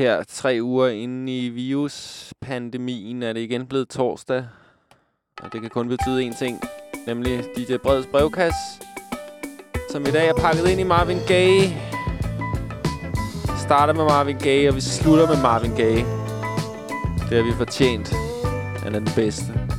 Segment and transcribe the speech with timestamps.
[0.00, 4.44] Her tre uger inde i viruspandemien er det igen blevet torsdag.
[5.42, 6.60] Og det kan kun betyde én ting,
[7.06, 8.58] nemlig DJ Breds brevkasse,
[9.90, 11.68] som i dag er pakket ind i Marvin Gaye.
[13.46, 16.04] Vi starter med Marvin Gaye, og vi slutter med Marvin Gaye.
[17.28, 18.12] Det har vi fortjent.
[18.82, 19.69] Han er den bedste.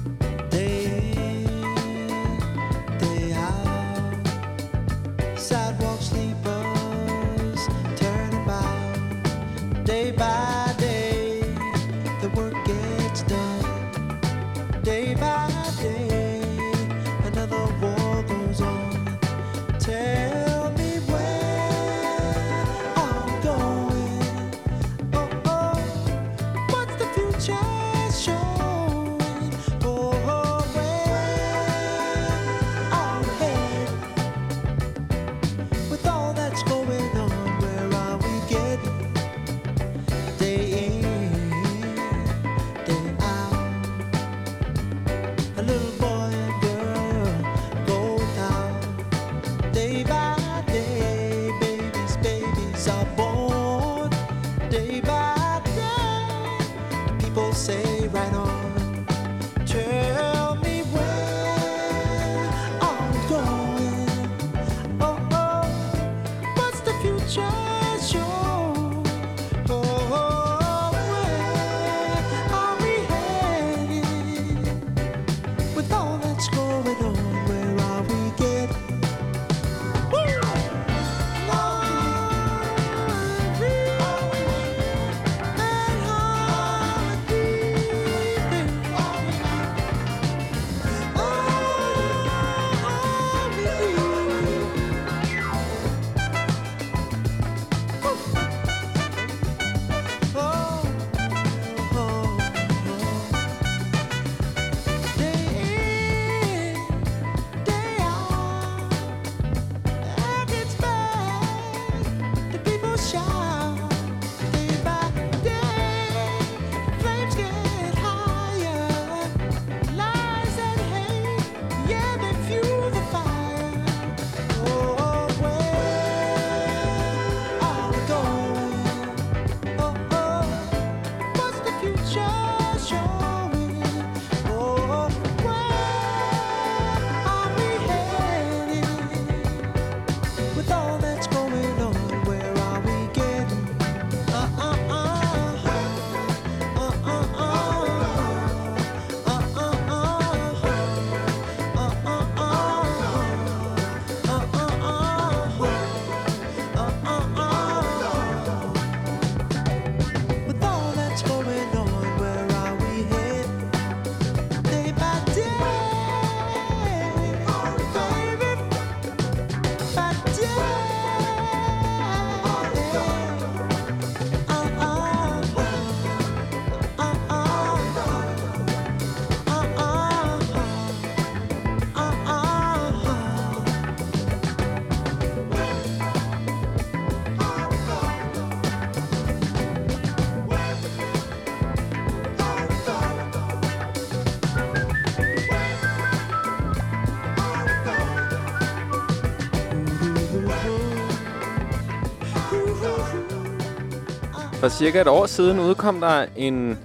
[204.61, 206.77] For cirka et år siden udkom der en,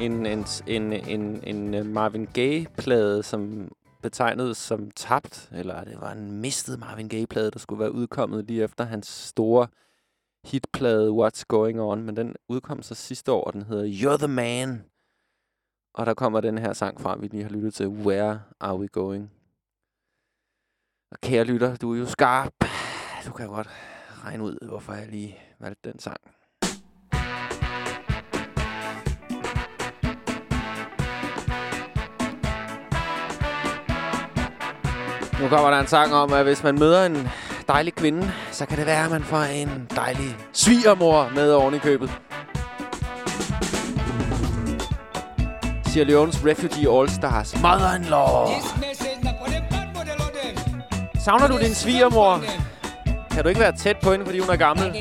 [0.00, 3.70] en, en, en, en, en Marvin Gaye-plade, som
[4.02, 8.64] betegnede som tabt, eller det var en mistet Marvin Gaye-plade, der skulle være udkommet lige
[8.64, 9.68] efter hans store
[10.44, 14.28] hitplade What's Going On, men den udkom så sidste år, og den hedder You're the
[14.28, 14.84] Man.
[15.94, 18.88] Og der kommer den her sang fra, vi lige har lyttet til, Where Are We
[18.88, 19.30] Going?
[21.12, 22.52] Og kære lytter, du er jo skarp.
[23.26, 23.68] Du kan godt
[24.24, 26.20] regne ud, hvorfor jeg lige valgte den sang.
[35.40, 37.28] Nu kommer der en sang om, at hvis man møder en
[37.68, 41.78] dejlig kvinde, så kan det være, at man får en dejlig svigermor med oven i
[41.78, 42.10] købet.
[45.86, 47.54] Sierra Leone's Refugee All Stars.
[47.62, 48.48] Mother-in-law.
[51.24, 52.40] Savner du din svigermor?
[53.30, 54.92] Kan du ikke være tæt på hende, fordi hun er gammel?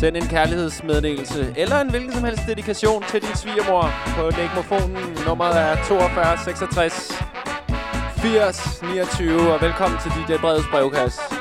[0.00, 5.18] Send en kærlighedsmeddelelse eller en hvilken som helst dedikation til din svigermor på legmofonen.
[5.26, 7.22] Nummeret er 42 66
[8.22, 11.39] 80 29, og velkommen til DJ Breds brevkasse.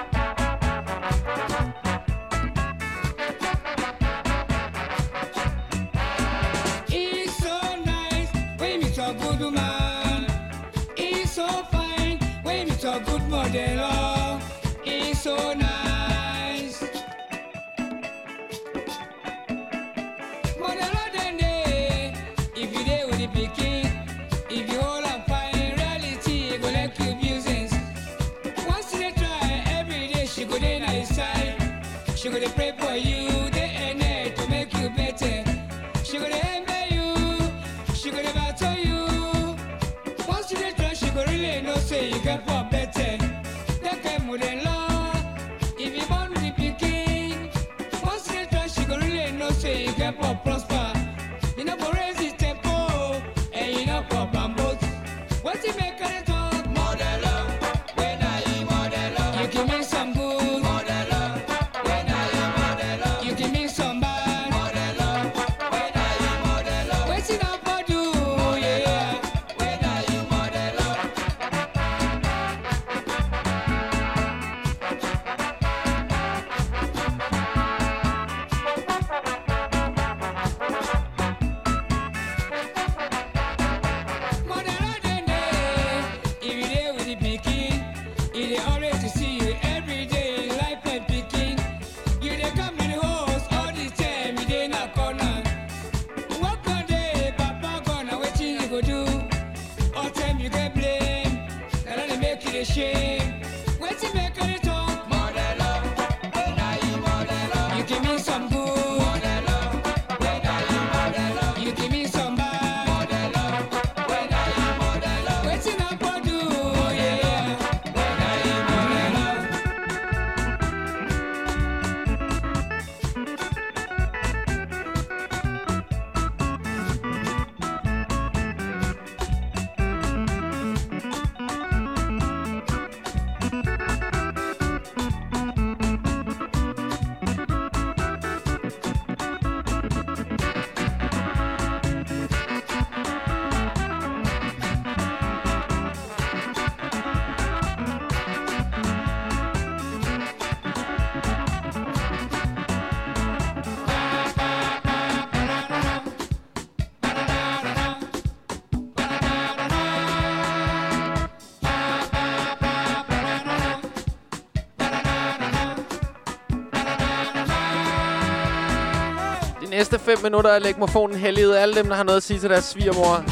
[169.79, 172.63] Næste 5 minutter er lægmofonen helliget alle dem, der har noget at sige til deres
[172.63, 173.23] svigermor.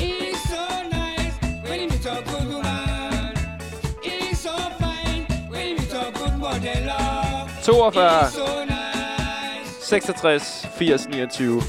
[7.64, 8.32] 42
[9.82, 11.62] 66 80 29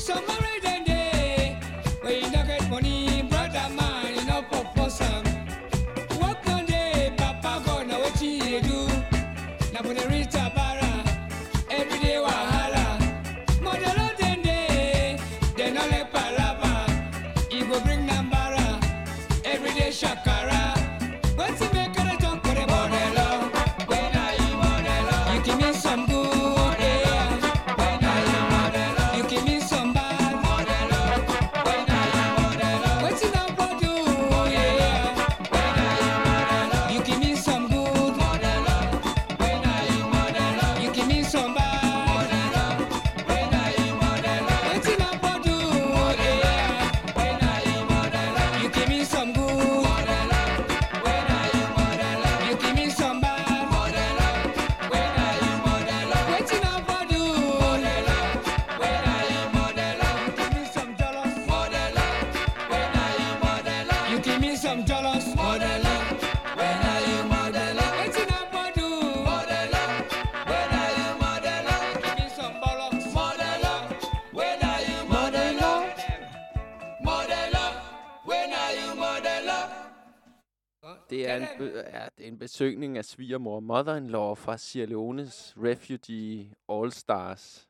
[82.39, 87.69] besøgning af svigermor Mother-in-Law fra Sierra Leones Refugee All Stars.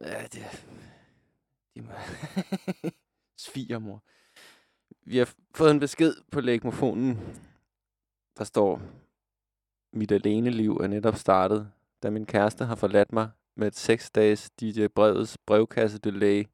[0.00, 0.56] Ja, det er...
[1.74, 1.92] De må...
[3.46, 4.02] svigermor.
[5.02, 7.18] Vi har fået en besked på lægmofonen,
[8.38, 8.80] der står,
[9.92, 14.10] mit alene liv er netop startet, da min kæreste har forladt mig med et 6
[14.10, 16.44] dages DJ Brevets brevkasse delay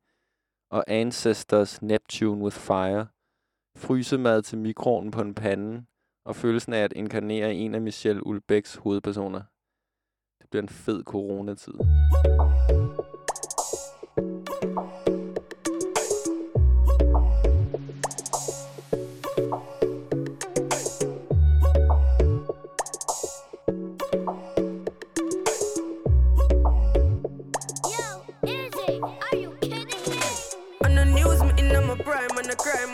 [0.71, 3.07] og Ancestors Neptune with Fire,
[3.77, 5.85] frysemad til mikroen på en pande,
[6.25, 9.43] og følelsen af at inkarnere en af Michelle Ulbæks hovedpersoner.
[10.41, 11.75] Det bliver en fed coronatid.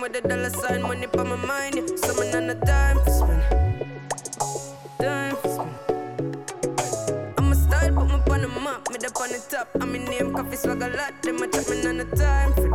[0.01, 1.77] time with a dollar sign, money on my mind.
[1.77, 1.97] Yeah.
[1.97, 3.43] So man, on the time to spend.
[4.99, 5.37] Time.
[7.39, 9.69] I'm a style, put me on the map, me up on the top.
[9.81, 11.23] I'm in name, coffee swag a lot.
[11.23, 12.70] Them a chat me on the time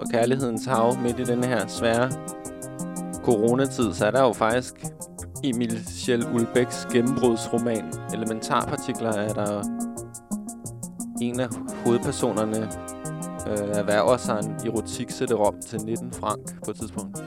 [0.00, 2.10] og kærlighedens hav midt i den her svære
[3.24, 4.74] coronatid, så er der jo faktisk
[5.44, 9.62] Emil Schell Ulbæks gennembrudsroman Elementarpartikler, er der
[11.22, 11.48] en af
[11.84, 12.70] hovedpersonerne
[13.48, 17.18] øh, erhverver sig en erotik rom til 19 frank på et tidspunkt.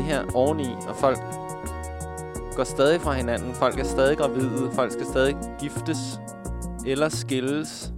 [0.00, 1.18] det her oveni, og folk
[2.56, 3.54] går stadig fra hinanden.
[3.54, 4.70] Folk er stadig gravide.
[4.72, 6.20] Folk skal stadig giftes
[6.86, 7.92] eller skilles.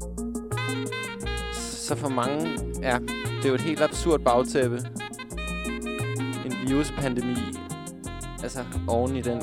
[1.53, 4.79] Så for mange er det er jo et helt absurd bagtæppe.
[6.45, 7.37] En viruspandemi.
[8.43, 9.43] Altså oven i den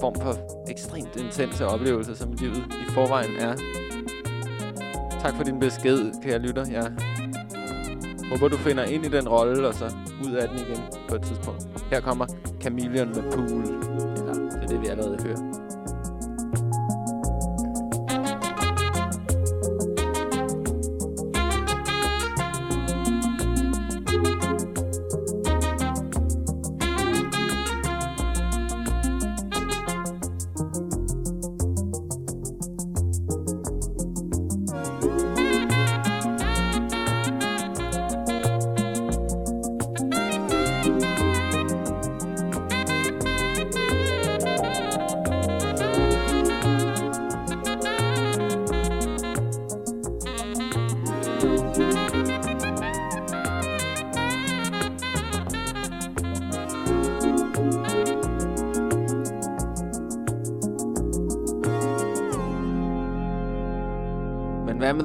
[0.00, 0.36] form for
[0.70, 3.56] ekstremt intense oplevelser, som livet i forvejen er.
[5.20, 6.64] Tak for din besked, kære lytter.
[6.70, 6.92] Jeg
[8.30, 9.94] håber, du finder ind i den rolle, og så
[10.26, 11.62] ud af den igen på et tidspunkt.
[11.92, 12.26] Her kommer
[12.60, 13.62] Chameleon med Pool.
[14.18, 15.47] Eller, det er det, vi allerede hører.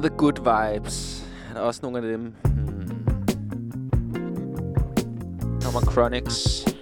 [0.04, 1.24] The Good Vibes?
[1.54, 2.34] Er også nogle af dem?
[2.44, 3.06] Hmm.
[5.62, 6.73] Kommer Chronics.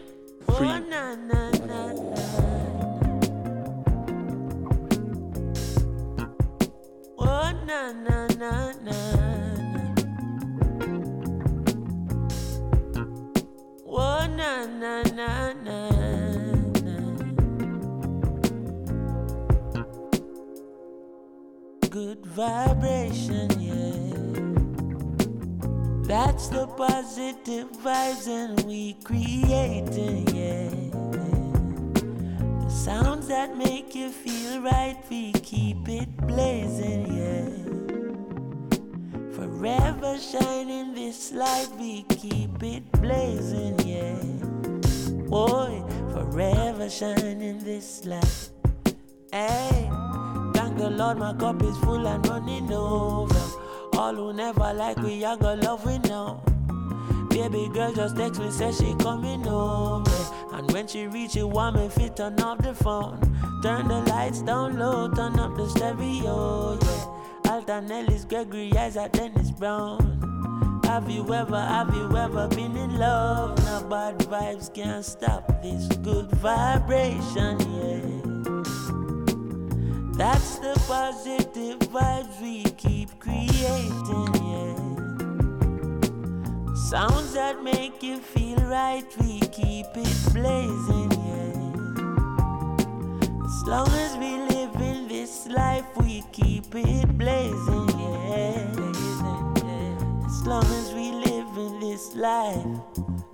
[58.53, 60.11] Just text me, say she coming over.
[60.53, 63.19] And when she reach it, want me fit turn off the phone.
[63.63, 67.53] Turn the lights down low, turn up the stereo, yeah.
[67.53, 70.81] Alton Ellis, Gregory Isaac, Dennis Brown.
[70.85, 73.57] Have you ever, have you ever been in love?
[73.65, 78.19] Now bad vibes can't stop this good vibration, yeah.
[80.17, 84.82] That's the positive vibes we keep creating, yeah.
[86.93, 91.57] Sounds that make you feel right, we keep it blazing, yeah.
[93.47, 98.67] As long as we live in this life, we keep it blazing, yeah.
[98.75, 100.27] Blazing, yeah.
[100.27, 102.67] As long as we live in this life,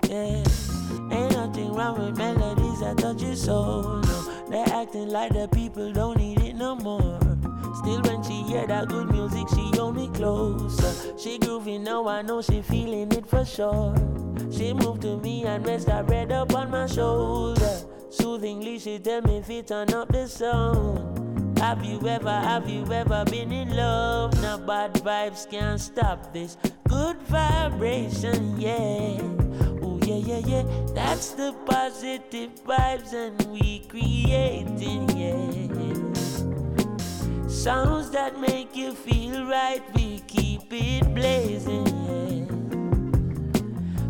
[0.09, 0.45] yeah.
[1.11, 4.47] Ain't nothing wrong with melodies that touch your soul, no.
[4.51, 7.19] They're acting like the people don't need it no more.
[7.75, 11.17] Still, when she hear that good music, she hold me closer.
[11.19, 13.95] She groovy now, I know she feeling it for sure.
[14.51, 17.79] She moved to me and rest her head up on my shoulder.
[18.11, 21.59] Soothingly, she tell me if it turn up the sound.
[21.59, 24.41] Have you ever, have you ever been in love?
[24.43, 26.57] Now bad vibes can't stop this
[26.89, 29.21] good vibration, yeah.
[29.83, 30.63] Oh yeah, yeah, yeah.
[30.95, 35.78] That's the positive vibes and we creating, yeah.
[37.59, 41.85] Sounds that make you feel right, we keep it blazing.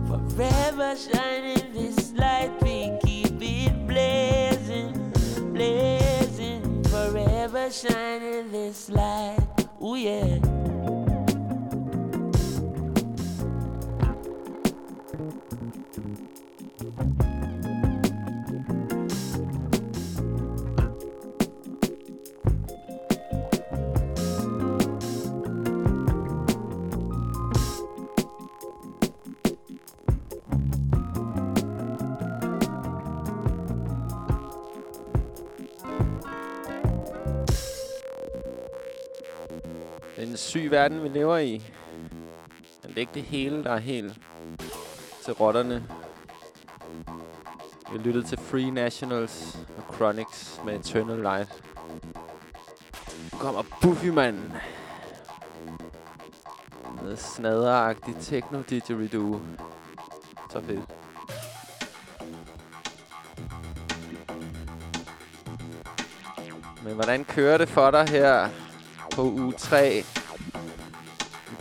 [0.06, 4.92] Forever shining this light, we keep it blazing,
[5.54, 6.84] blazing.
[6.84, 9.40] Forever shining this light,
[9.80, 10.36] oh yeah.
[40.48, 41.62] Syg verden, vi lever i.
[42.82, 44.20] Men det er ikke det hele, der er helt
[45.24, 45.84] til rotterne.
[47.92, 51.62] Vi lyttede til Free Nationals og Chronics med Eternal Light.
[53.32, 54.38] Nu kommer Buffy, mand.
[57.02, 59.40] Med snaderagtig techno didgeridoo.
[60.50, 60.80] Så fedt.
[66.84, 68.48] Men hvordan kører det for dig her
[69.14, 70.04] på uge 3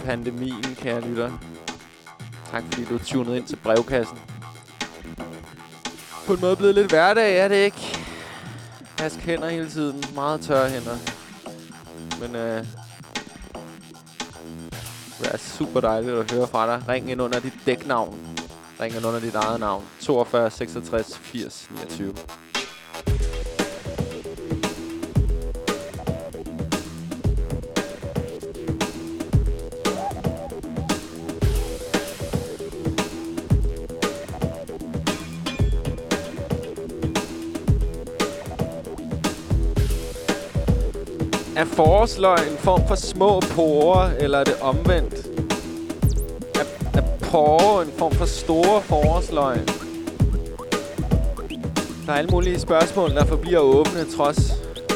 [0.07, 1.31] pandemien, kære lytter?
[2.51, 4.17] Tak fordi du tunede ind til brevkassen.
[6.27, 7.97] På en måde blevet lidt hverdag, er det ikke?
[8.99, 10.03] Vask hænder hele tiden.
[10.15, 10.97] Meget tørre hænder.
[12.21, 12.65] Men øh,
[15.19, 16.87] det er super dejligt at høre fra dig.
[16.87, 18.37] Ring ind under dit dæknavn.
[18.81, 19.83] Ring ind under dit eget navn.
[19.99, 22.13] 42 66 80 29.
[41.57, 45.13] Er forårsløg en form for små porer, eller er det omvendt?
[46.55, 49.57] Er, er porer en form for store forårsløg?
[52.05, 54.53] Der er alle mulige spørgsmål, der forbliver åbne trods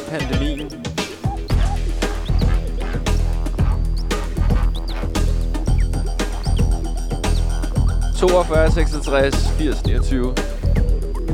[0.10, 0.72] pandemien.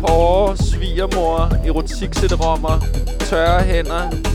[0.08, 2.80] Hårde svigermor, erotik-sætterommer,
[3.20, 4.27] tørre hænder,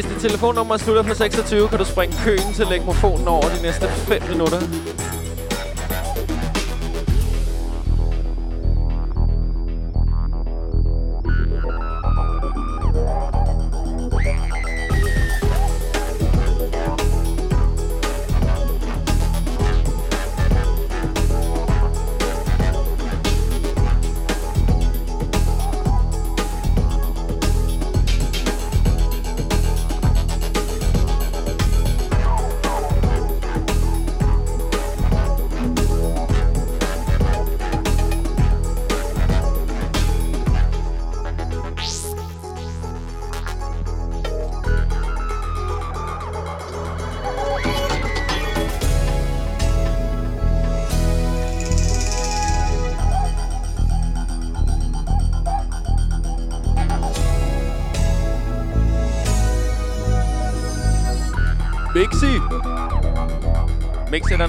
[0.00, 3.88] Hvis dit telefonnummer slutter på 26, kan du springe køen til lægmofonen over de næste
[3.88, 4.60] 5 minutter.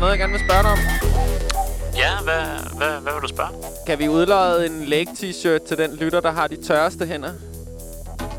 [0.02, 0.80] Noget, jeg gerne vil spørge dig om?
[1.96, 2.44] Ja, hvad,
[2.78, 3.52] hvad, hvad vil du spørge?
[3.88, 7.32] Kan vi udlade en leg-t-shirt til den lytter, der har de tørreste hænder?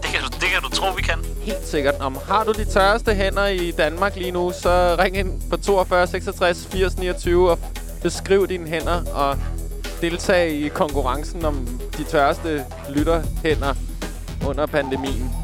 [0.03, 1.19] Det kan, du, det kan du tro, vi kan.
[1.43, 1.95] Helt sikkert.
[2.01, 6.07] Om har du de tørreste hænder i Danmark lige nu, så ring ind på 42
[6.07, 7.59] 66 80 29 og
[8.03, 9.39] beskriv dine hænder og
[10.01, 13.75] deltag i konkurrencen om de tørreste lytterhænder
[14.47, 15.42] under pandemien.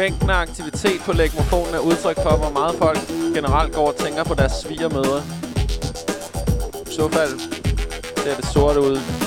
[0.00, 2.98] Mængden af aktivitet på lægmofonen er udtryk for, hvor meget folk
[3.34, 5.22] generelt går og tænker på deres svigermøder.
[6.90, 7.40] I så fald
[8.16, 9.19] ser det sort ud.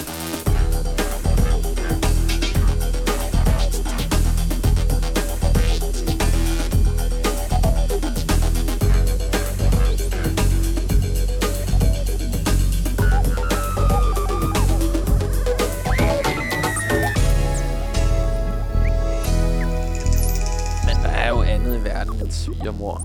[22.43, 23.01] svigermor.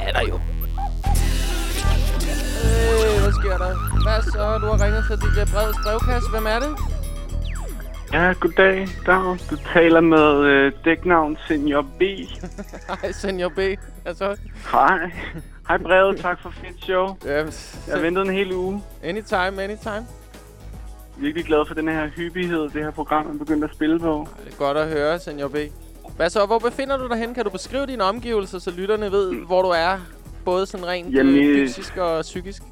[0.00, 0.34] Er der jo.
[1.54, 4.02] Øh, hvad sker der?
[4.04, 4.58] Hvad så?
[4.62, 6.30] Du har ringet til dit breds brevkasse.
[6.30, 6.72] Hvem er det?
[8.12, 9.36] Ja, goddag, Dag.
[9.50, 12.02] Du taler med øh, dæknavn Senior B.
[13.02, 13.58] Hej, Senior B.
[14.04, 14.36] Altså,
[14.72, 14.98] Hej.
[15.68, 17.16] Hej brevet, tak for fedt show.
[17.24, 17.44] ja, Jeg
[17.94, 18.82] har ventet en hel uge.
[19.02, 20.06] anytime, anytime.
[21.16, 24.28] Virkelig glad for den her hyppighed, det her program er begyndt at spille på.
[24.44, 25.56] Det er godt at høre, Senior B.
[26.16, 26.46] Hvad så?
[26.46, 27.34] Hvor befinder du dig hen?
[27.34, 29.98] Kan du beskrive dine omgivelser, så lytterne ved, hvor du er?
[30.44, 32.62] Både sådan rent Jamen, øh, øh, fysisk og psykisk.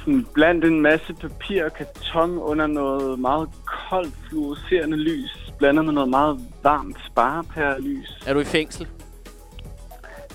[0.00, 3.48] Sådan blandt en masse papir og karton under noget meget
[3.90, 8.22] koldt fluorescerende lys, blandet med noget meget varmt sparepærelys.
[8.26, 8.86] Er du i fængsel?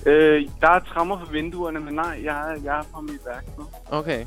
[0.06, 3.58] Øh, der er trammer for vinduerne, men nej, jeg er, jeg er på mit værk
[3.58, 3.66] nu.
[3.92, 4.26] Okay.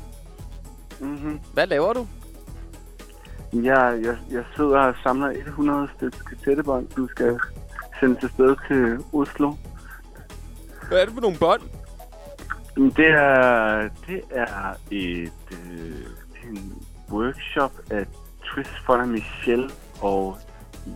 [0.99, 1.39] Mm-hmm.
[1.53, 2.07] Hvad laver du?
[3.53, 7.39] Jeg, jeg, jeg sidder og samler 100 stykker kassettebånd, du skal
[7.99, 9.53] sende til sted til Oslo.
[10.87, 11.61] Hvad er det for nogle bånd?
[12.95, 18.05] Det er, det er et øh, en workshop af
[18.43, 20.37] Twist for Michel og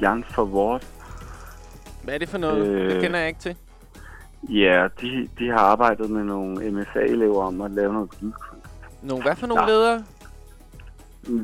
[0.02, 0.88] Jan Favort.
[2.04, 2.68] Hvad er det for noget?
[2.68, 2.92] Øh...
[2.92, 3.56] Det kender jeg ikke til.
[4.50, 8.66] Ja, de, de har arbejdet med nogle MFA-elever om at lave noget lydkunst.
[9.02, 9.70] Nogle, hvad for nogle Ja.
[9.70, 10.04] ledere?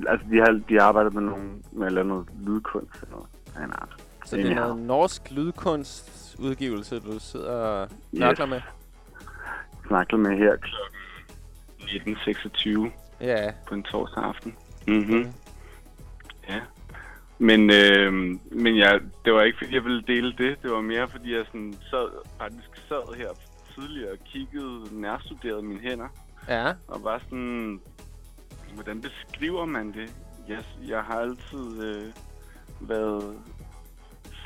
[0.08, 3.28] Altså, de har, de har arbejdet med, nogle, med lave noget lydkunst eller noget.
[3.70, 3.96] en art.
[4.26, 8.62] Så det er noget norsk lydkunstudgivelse, du sidder og nørkler med?
[9.88, 10.70] Snakker med her kl.
[11.80, 12.90] 19.26
[13.22, 13.52] Ja.
[13.68, 14.56] på en torsdag aften.
[14.88, 15.28] Mhm.
[16.50, 16.60] Ja.
[17.40, 18.14] Men, øh,
[18.52, 20.58] men ja, det var ikke, fordi jeg ville dele det.
[20.64, 23.28] Det var mere, fordi jeg sådan sad, faktisk sad her
[23.76, 26.08] tidligere og kiggede, nærstuderede mine hænder.
[26.48, 26.68] Ja.
[26.88, 27.82] Og var sådan,
[28.74, 30.16] hvordan beskriver man det?
[30.48, 32.14] Jeg, jeg har altid øh,
[32.80, 33.38] været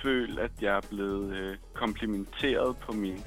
[0.03, 3.19] følt, at jeg er blevet øh, komplimenteret på min,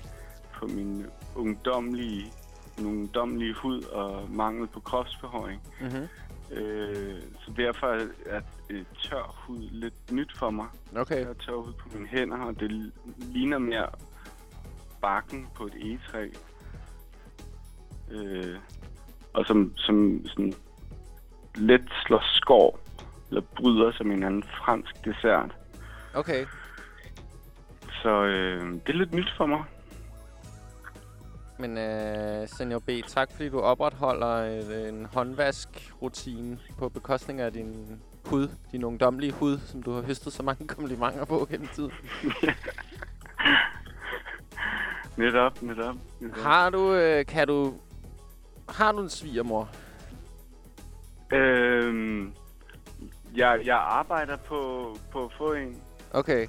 [0.54, 2.32] på min ungdomlige,
[2.78, 5.62] min ungdomlige hud og mangel på kropsbehøring.
[5.80, 6.08] Mm-hmm.
[6.56, 7.86] Øh, så derfor
[8.26, 10.66] er øh, tør hud lidt nyt for mig.
[10.96, 11.18] Okay.
[11.18, 13.88] Jeg har tør hud på mine hænder, og det ligner mere
[15.00, 16.28] bakken på et egetræ.
[18.10, 18.56] Øh,
[19.32, 20.54] og som, som sådan
[21.54, 22.80] let slår skår,
[23.28, 25.56] eller bryder som en anden fransk dessert.
[26.14, 26.46] Okay.
[28.02, 29.64] Så øh, det er lidt nyt for mig.
[31.58, 38.00] Men øh, Senior B, tak fordi du opretholder øh, en håndvask-rutine på bekostning af din
[38.24, 41.92] hud, din ungdomlige hud, som du har høstet så mange komplimenter på gennem tiden.
[45.16, 45.94] Netop, netop.
[46.20, 46.38] netop.
[46.38, 47.74] Har du, øh, kan du,
[48.68, 49.68] har du en svigermor?
[51.32, 52.32] Øhm,
[53.36, 55.76] jeg, jeg arbejder på, på at få en.
[56.12, 56.46] Okay.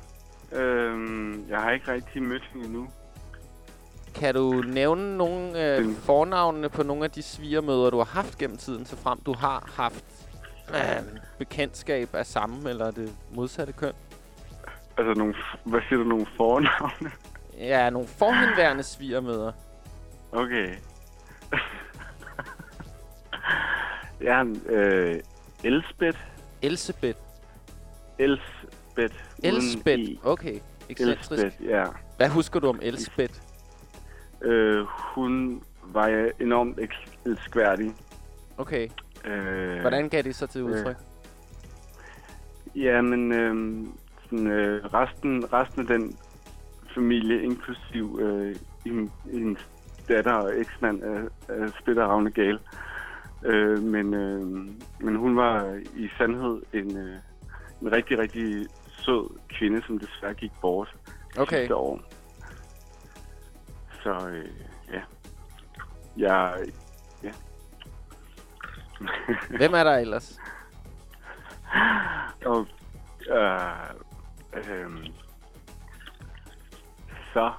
[0.51, 2.87] Øhm, jeg har ikke rigtig mødt hende endnu.
[4.15, 5.95] Kan du nævne nogle øh, Mm.
[5.95, 9.71] fornavnene på nogle af de svigermøder, du har haft gennem tiden, så frem du har
[9.75, 10.05] haft
[10.69, 11.03] øh,
[11.37, 13.93] bekendtskab af samme eller det modsatte køn?
[14.97, 17.11] Altså, nogle, hvad siger du, nogle fornavne?
[17.57, 19.51] Ja, nogle forhenværende svigermøder.
[20.31, 20.75] Okay.
[24.21, 25.19] Ja, øh,
[25.63, 26.17] Elsbeth.
[26.61, 27.19] Elsebeth.
[28.19, 29.15] Elsbeth.
[29.43, 30.01] uden Elsbeth.
[30.01, 30.17] E.
[30.23, 30.59] Okay.
[30.89, 31.31] Ekscentrisk.
[31.31, 31.85] Elsbeth, ja.
[32.17, 33.33] Hvad husker du om Elsbeth?
[34.41, 37.93] Øh, hun var enormt eks- elskværdig.
[38.57, 38.87] Okay.
[39.25, 40.95] Øh, Hvordan gav det så til udtryk?
[42.75, 43.87] Ja, men øh,
[44.25, 46.17] sådan, øh, resten, resten af den
[46.95, 48.55] familie, inklusiv øh,
[48.85, 49.69] en, hendes
[50.09, 52.59] datter og eksmand, er, er splitteravne gal.
[53.45, 54.41] Øh, men, øh,
[54.99, 57.17] men hun var i sandhed en, øh,
[57.81, 60.95] en rigtig, rigtig sød kvinde, som desværre gik bort
[61.37, 61.57] Okay.
[61.59, 62.01] sidste år.
[64.03, 64.49] Så øh,
[64.93, 65.01] ja.
[66.17, 66.57] Jeg,
[67.23, 67.31] ja.
[69.57, 70.39] Hvem er der ellers?
[72.45, 72.67] Og,
[73.29, 73.59] øh,
[74.53, 74.89] øh,
[77.33, 77.51] så,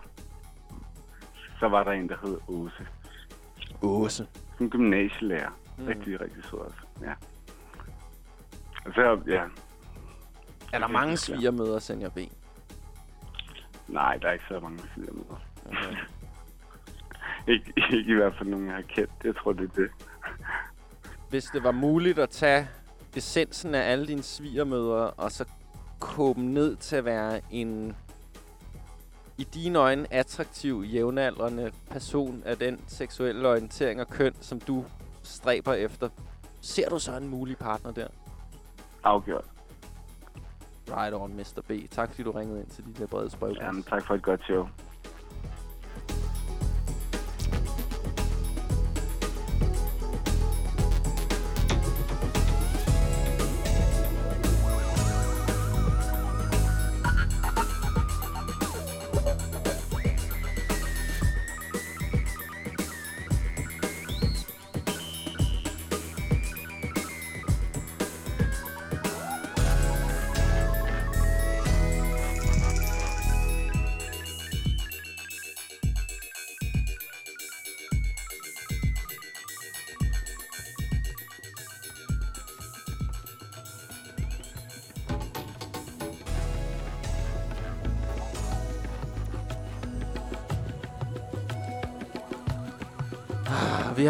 [1.60, 2.86] så var der en, der hed Åse.
[3.82, 4.26] Åse.
[4.60, 5.50] En gymnasielærer.
[5.80, 5.86] Mm.
[5.86, 6.78] Rigtig, rigtig sød også.
[7.02, 7.14] Ja.
[8.94, 9.44] Så, ja.
[10.72, 12.18] Er der mange svigermøder, Senior B?
[13.88, 15.24] Nej, der er ikke så mange sider med.
[15.66, 15.96] Okay.
[17.48, 19.10] Ikke, ikke i hvert fald nogen, jeg har kendt.
[19.24, 19.90] Jeg tror, det er det.
[21.30, 22.68] Hvis det var muligt at tage
[23.16, 25.44] essensen af alle dine svigermøder, og så
[26.16, 27.96] dem ned til at være en
[29.38, 34.84] i dine øjne attraktiv, jævnaldrende person af den seksuelle orientering og køn, som du
[35.30, 36.08] stræber efter.
[36.60, 38.06] Ser du så en mulig partner der?
[39.04, 39.44] Afgjort.
[40.88, 41.62] Right on, Mr.
[41.68, 41.90] B.
[41.90, 43.64] Tak fordi du ringede ind til de der brede sprøvler.
[43.64, 44.68] Jamen, tak for et godt show.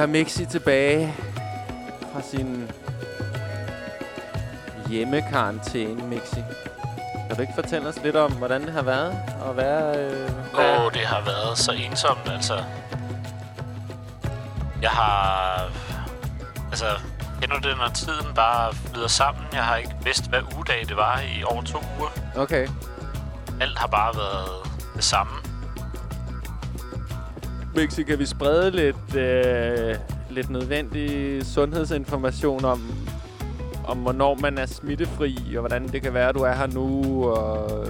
[0.00, 1.14] Har Mixi tilbage
[2.12, 2.70] fra sin
[4.88, 6.44] hjemmekarantæne, Mixi.
[7.26, 9.98] Kan du ikke fortælle os lidt om, hvordan det har været at være...
[9.98, 12.64] Øh, Åh, oh, det har været så ensomt, altså.
[14.82, 15.70] Jeg har...
[16.70, 16.86] Altså,
[17.40, 19.44] kender du det, når tiden bare flyder sammen?
[19.52, 22.10] Jeg har ikke vidst, hvad ugedag det var i over to uger.
[22.36, 22.68] Okay.
[23.60, 25.32] Alt har bare været det samme.
[27.74, 29.96] Mixi, kan vi sprede lidt, øh,
[30.30, 32.94] lidt nødvendig sundhedsinformation om,
[33.84, 37.24] om, hvornår man er smittefri, og hvordan det kan være, at du er her nu,
[37.30, 37.86] og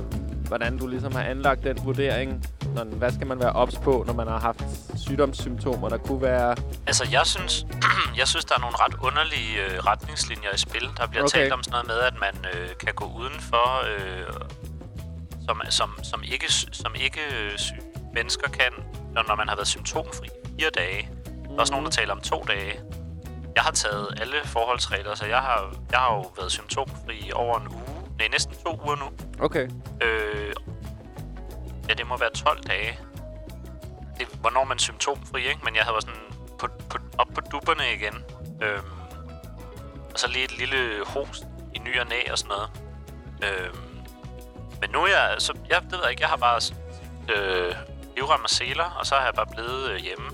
[0.49, 2.45] hvordan du ligesom har anlagt den vurdering.
[2.77, 4.63] Sådan, hvad skal man være ops på, når man har haft
[4.97, 6.57] sygdomssymptomer, der kunne være...
[6.87, 7.67] Altså, jeg synes,
[8.21, 10.83] jeg synes der er nogle ret underlige øh, retningslinjer i spil.
[10.97, 11.39] Der bliver okay.
[11.39, 14.33] talt om sådan noget med, at man øh, kan gå udenfor, øh,
[15.47, 17.81] som, som, som ikke, som ikke øh, syge
[18.15, 18.73] mennesker kan,
[19.15, 21.11] når, når man har været symptomfri fire dage.
[21.49, 22.81] Der er også nogen, der taler om to dage.
[23.55, 27.69] Jeg har taget alle forholdsregler, så jeg har, jeg har jo været symptomfri over en
[27.69, 28.17] uge.
[28.19, 29.05] Nej, næsten to uger nu.
[29.45, 29.69] Okay.
[30.03, 30.53] Øh,
[31.91, 32.99] Ja, det må være 12 dage.
[34.19, 35.61] Det, hvornår er man symptomfri, ikke?
[35.65, 36.21] Men jeg havde været sådan
[36.59, 38.15] på, på, op på dupperne igen.
[38.63, 38.85] Øhm,
[40.13, 41.45] og så lige et lille host
[41.75, 42.71] i ny og næ og sådan noget.
[43.45, 43.79] Øhm,
[44.81, 45.35] men nu er jeg...
[45.39, 46.61] Så, jeg det ved jeg ikke, jeg har bare
[47.35, 47.75] øh,
[48.21, 50.29] livrem og seler, og så har jeg bare blevet øh, hjemme.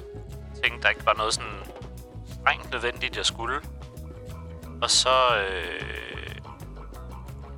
[0.63, 1.59] Tænkte, der ikke var noget sådan
[2.35, 3.61] strengt nødvendigt, jeg skulle.
[4.83, 5.17] Og så...
[5.37, 6.37] Øh,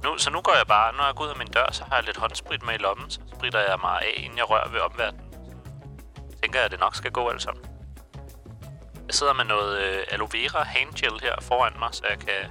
[0.04, 1.96] nu, så nu går jeg bare, når jeg går ud af min dør, så har
[1.96, 3.10] jeg lidt håndsprit med i lommen.
[3.10, 5.24] Så spritter jeg mig af, inden jeg rører ved omverdenen.
[6.42, 7.64] Tænker jeg, at det nok skal gå alt sammen.
[9.06, 12.42] Jeg sidder med noget øh, aloe vera handgel her foran mig, så jeg kan,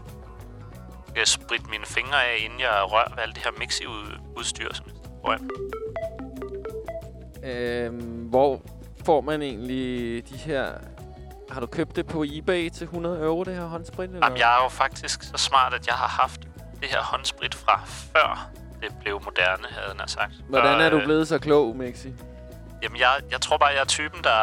[1.15, 4.95] kan spritte mine fingre af, inden jeg rører ved alt det her mixi-udstyr, som jeg
[5.21, 5.49] foran.
[7.43, 8.61] Øhm, hvor
[9.05, 10.71] får man egentlig de her...
[11.51, 14.09] Har du købt det på eBay til 100 euro, det her håndsprit?
[14.09, 14.25] Eller?
[14.25, 16.41] Jamen, jeg er jo faktisk så smart, at jeg har haft
[16.81, 18.49] det her håndsprit fra før
[18.81, 20.31] det blev moderne, havde nær sagt.
[20.49, 22.13] Hvordan er du øh, blevet så klog, Mixi?
[22.83, 24.39] Jamen, jeg, jeg tror bare, jeg er typen, der...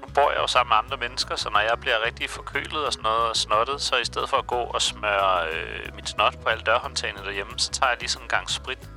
[0.00, 2.92] Nu bor jeg jo sammen med andre mennesker, så når jeg bliver rigtig forkølet og
[2.92, 6.34] sådan noget og snottet, så i stedet for at gå og smøre øh, mit snot
[6.42, 8.88] på alle dørhåndtagene derhjemme, så tager jeg lige sådan en gang sprit.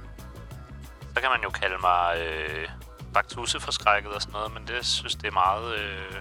[1.13, 2.69] Så kan man jo kalde mig øh,
[3.13, 6.15] baktuseforskrækket og sådan noget, men det synes det er meget øh,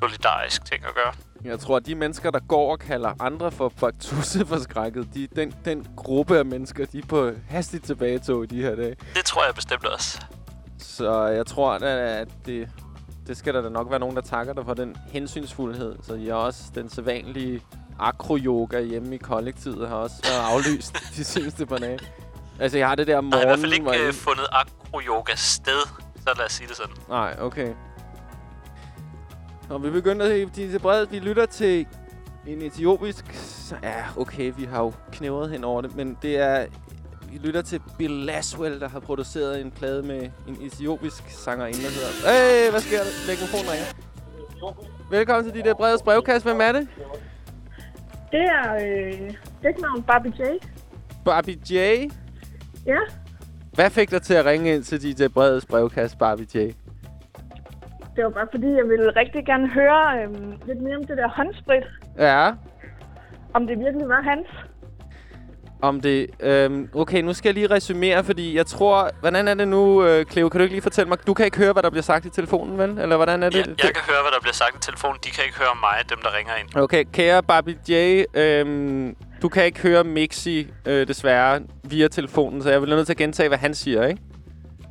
[0.00, 1.12] solidarisk ting at gøre.
[1.44, 5.86] Jeg tror, at de mennesker, der går og kalder andre for baktuseforskrækket, de, den, den
[5.96, 8.96] gruppe af mennesker, de er på hastigt tilbagetog i de her dage.
[9.14, 10.20] Det tror jeg bestemt også.
[10.78, 12.68] Så jeg tror, at, at det,
[13.26, 15.96] det skal der da nok være nogen, der takker dig for den hensynsfuldhed.
[16.02, 17.62] Så jeg også den sædvanlige
[17.98, 21.98] akro-yoga hjemme i kollektivet har også været aflyst de seneste par dage.
[22.60, 25.32] Altså, jeg har det der Der har i hvert fald ikke øh, jeg- fundet akro-yoga
[25.36, 25.86] sted,
[26.16, 26.94] så lad os sige det sådan.
[27.08, 27.72] Nej, okay.
[29.70, 31.12] Og vi begynder at de til bredt.
[31.12, 31.86] Vi lytter til
[32.46, 33.24] en etiopisk...
[33.82, 36.66] Ja, okay, vi har jo knævret hen over det, men det er...
[37.32, 41.88] Vi lytter til Bill Laswell, der har produceret en plade med en etiopisk sangerinde, der
[41.88, 42.30] hedder...
[42.64, 43.30] Hey, hvad sker der?
[43.30, 43.86] Mikrofonen ringer.
[45.10, 46.44] Velkommen til de der breds brevkast.
[46.44, 46.88] Hvem er det?
[48.32, 49.30] Det er øh,
[49.62, 50.42] dæknavn Barbie J.
[51.24, 51.74] Barbie J.
[52.86, 52.98] Ja,
[53.72, 56.72] Hvad fik dig til at ringe ind til DJ Breds brevkast, Barbie J?
[58.16, 60.30] det var bare fordi, jeg ville rigtig gerne høre øh,
[60.66, 61.84] lidt mere om det der håndsprit.
[62.18, 62.50] Ja.
[63.54, 64.48] Om det virkelig var hans.
[65.82, 66.26] Om det...
[66.40, 69.10] Øhm, okay, nu skal jeg lige resumere, fordi jeg tror...
[69.20, 70.48] Hvordan er det nu, øh, Cleo?
[70.48, 71.26] Kan du ikke lige fortælle mig?
[71.26, 72.98] Du kan ikke høre, hvad der bliver sagt i telefonen, vel?
[72.98, 73.56] Eller hvordan er det?
[73.56, 75.18] Jeg, jeg kan høre, hvad der bliver sagt i telefonen.
[75.24, 76.76] De kan ikke høre mig, dem der ringer ind.
[76.76, 77.92] Okay, kære Barbie J,
[78.34, 83.12] øhm, du kan ikke høre Mixi, øh, desværre, via telefonen, så jeg vil nødt til
[83.12, 84.22] at gentage, hvad han siger, ikke?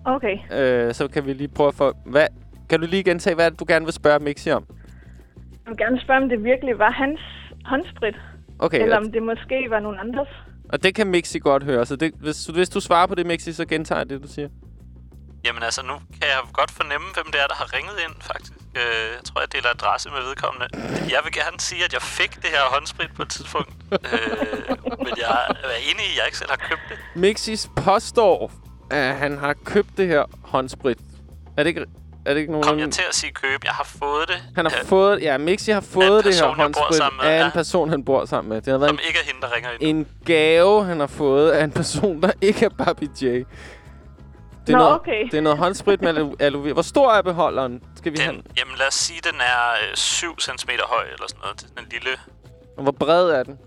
[0.06, 0.38] Okay.
[0.54, 1.93] Øh, så kan vi lige prøve at få...
[2.06, 2.28] Hvad,
[2.70, 4.66] kan du lige gentage, hvad du gerne vil spørge Mixi om?
[5.66, 7.20] Jeg vil gerne spørge, om det virkelig var hans
[7.66, 8.16] håndsprit.
[8.60, 10.28] Okay, Eller om det måske var nogen andres.
[10.70, 13.54] og det kan Mixi godt høre, så det, hvis, hvis du svarer på det, Mixi,
[13.54, 14.49] så gentager jeg det, du siger.
[15.46, 18.54] Jamen altså, nu kan jeg godt fornemme, hvem det er, der har ringet ind, faktisk.
[18.76, 18.82] Øh,
[19.18, 20.68] jeg tror, jeg deler adresse med vedkommende.
[21.16, 23.70] Jeg vil gerne sige, at jeg fik det her håndsprit på et tidspunkt.
[23.91, 24.00] øh,
[25.06, 25.32] men jeg
[25.64, 26.98] er enig i, at jeg ikke selv har købt det.
[27.16, 28.52] Mixis påstår,
[28.91, 30.98] at han har købt det her håndsprit.
[31.58, 31.86] Er det ikke,
[32.26, 32.64] er det ikke nogen...
[32.68, 33.64] Kom jeg til at sige køb?
[33.64, 34.44] Jeg har fået det.
[34.56, 35.22] Han har øh, fået...
[35.22, 38.06] Ja, Mixi har fået det her person, jeg bor håndsprit med, af en person, han
[38.06, 38.62] bor sammen med.
[38.62, 39.98] Det har været Som en, ikke er hende, der ringer ind.
[39.98, 43.44] en gave, han har fået af en person, der ikke er Barbie J.
[44.68, 45.26] Det er, Nå, noget, okay.
[45.32, 46.74] det er noget håndsprit med aloe- vera.
[46.74, 47.84] Hvor stor er beholderen?
[47.97, 48.34] Skal vi have?
[48.36, 51.55] Den, jamen lad os sige, den er øh, 7 cm høj eller sådan noget.
[51.59, 52.09] Det er sådan en lille...
[52.78, 53.59] Og Hvor bred er den?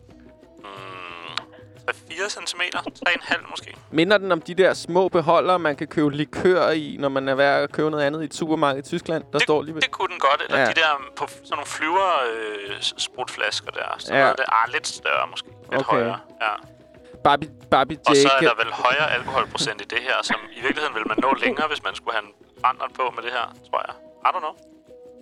[0.59, 2.61] Mm, 4 cm,
[3.09, 3.75] 3,5 måske.
[3.91, 7.35] Minder den om de der små beholdere, man kan købe likør i, når man er
[7.35, 9.25] ved at købe noget andet i et supermarked i Tyskland?
[9.33, 9.83] Der står lige ved.
[9.83, 10.43] Det kunne den godt.
[10.49, 10.67] Eller Ja.
[10.67, 13.95] de der på sådan nogle flyver øh, sprutflasker der.
[13.99, 14.21] Så Ja.
[14.27, 14.33] ja.
[14.33, 15.49] det er lidt større måske.
[15.49, 15.85] Lidt Okay.
[15.97, 16.19] højere.
[16.43, 16.53] Ja.
[17.29, 18.11] Barbie, Barbie J.
[18.11, 21.19] Og så er der vel højere alkoholprocent i det her, som i virkeligheden vil man
[21.27, 23.95] nå længere, hvis man skulle have en brændert på med det her, tror jeg.
[24.27, 24.55] I don't know.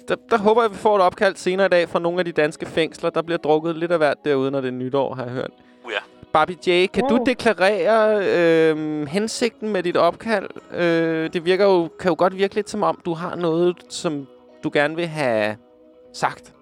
[0.09, 2.33] der, der håber jeg, vi får et opkald senere i dag fra nogle af de
[2.33, 3.11] danske fængsler.
[3.11, 5.51] Der bliver drukket lidt af hvert derude, når det er nytår, har jeg hørt.
[5.85, 5.99] Uh, ja.
[6.33, 7.27] Barbie J, kan du Oh.
[7.27, 10.49] deklarere øh, hensigten med dit opkald?
[10.75, 14.27] Øh, det virker jo, kan jo godt virke lidt som om, du har noget, som
[14.65, 15.57] du gerne vil have
[16.13, 16.53] sagt.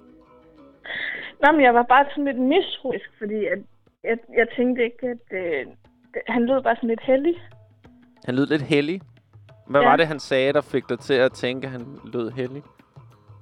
[1.42, 3.58] Nå, men jeg var bare sådan lidt mistroisk, fordi at,
[4.04, 5.66] jeg, jeg tænkte ikke, at øh,
[6.14, 7.34] det, han lød bare sådan lidt heldig.
[8.24, 9.00] Han lød lidt heldig.
[9.66, 9.88] Hvad Ja.
[9.88, 12.62] var det, han sagde, der fik dig til at tænke, at han lød heldig?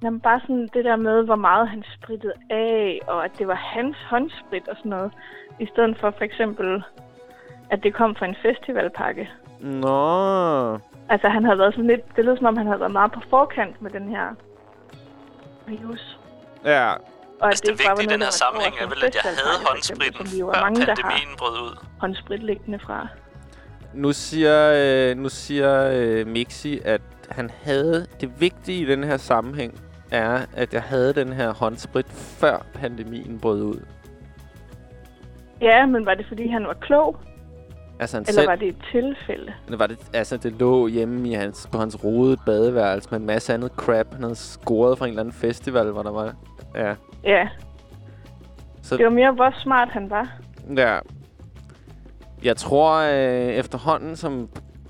[0.03, 3.55] Jamen bare sådan det der med, hvor meget han sprittede af, og at det var
[3.55, 5.13] hans håndsprit og sådan noget.
[5.61, 6.83] I stedet for for eksempel,
[7.71, 9.31] at det kom fra en festivalpakke.
[9.61, 10.79] Nå.
[11.09, 13.21] Altså han havde været sådan lidt, det lød som om han havde været meget på
[13.31, 14.35] forkant med den her
[15.67, 16.19] virus.
[16.65, 16.93] Ja,
[17.41, 20.27] Og Altså, det var vigtige i den her sammenhæng er vel, at jeg havde håndspritten,
[20.27, 21.77] før mange, pandemien brød ud.
[22.01, 23.09] håndsprit liggende fra.
[23.95, 24.73] Nu siger,
[25.11, 28.07] øh, nu siger øh, Mixi, at han havde...
[28.21, 29.81] Det vigtige i den her sammenhæng
[30.11, 33.81] er, at jeg havde den her håndsprit, før pandemien brød ud.
[35.61, 37.17] Ja, men var det fordi, han var klog?
[38.01, 39.53] Altså, han Eller selv, var det et tilfælde?
[39.69, 43.55] Var det, altså, det lå hjemme i hans, på hans rodede badeværelse med en masse
[43.55, 44.07] andet crap.
[44.13, 46.35] Han havde scoret fra en eller anden festival, hvor der var...
[46.75, 46.95] Ja.
[47.25, 47.49] Ja.
[48.83, 50.29] Så- Det var mere, hvor smart han var.
[50.77, 50.99] Ja.
[52.43, 54.49] Jeg tror øh, efterhånden, som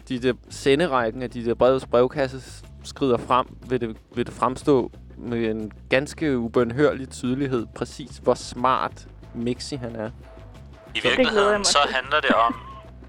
[0.08, 4.92] de der senderækken af de der brevets brevkasse skrider frem, vil det, vil det fremstå
[5.18, 10.10] med en ganske ubønhørlig tydelighed præcis, hvor smart Mixi han er.
[10.94, 12.54] I virkeligheden, så handler det om,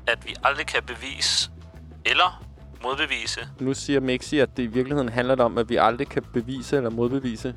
[0.07, 1.51] at vi aldrig kan bevise
[2.05, 2.43] eller
[2.83, 6.23] modbevise, Nu siger Mixi, at det i virkeligheden handler det om, at vi aldrig kan
[6.33, 7.55] bevise eller modbevise,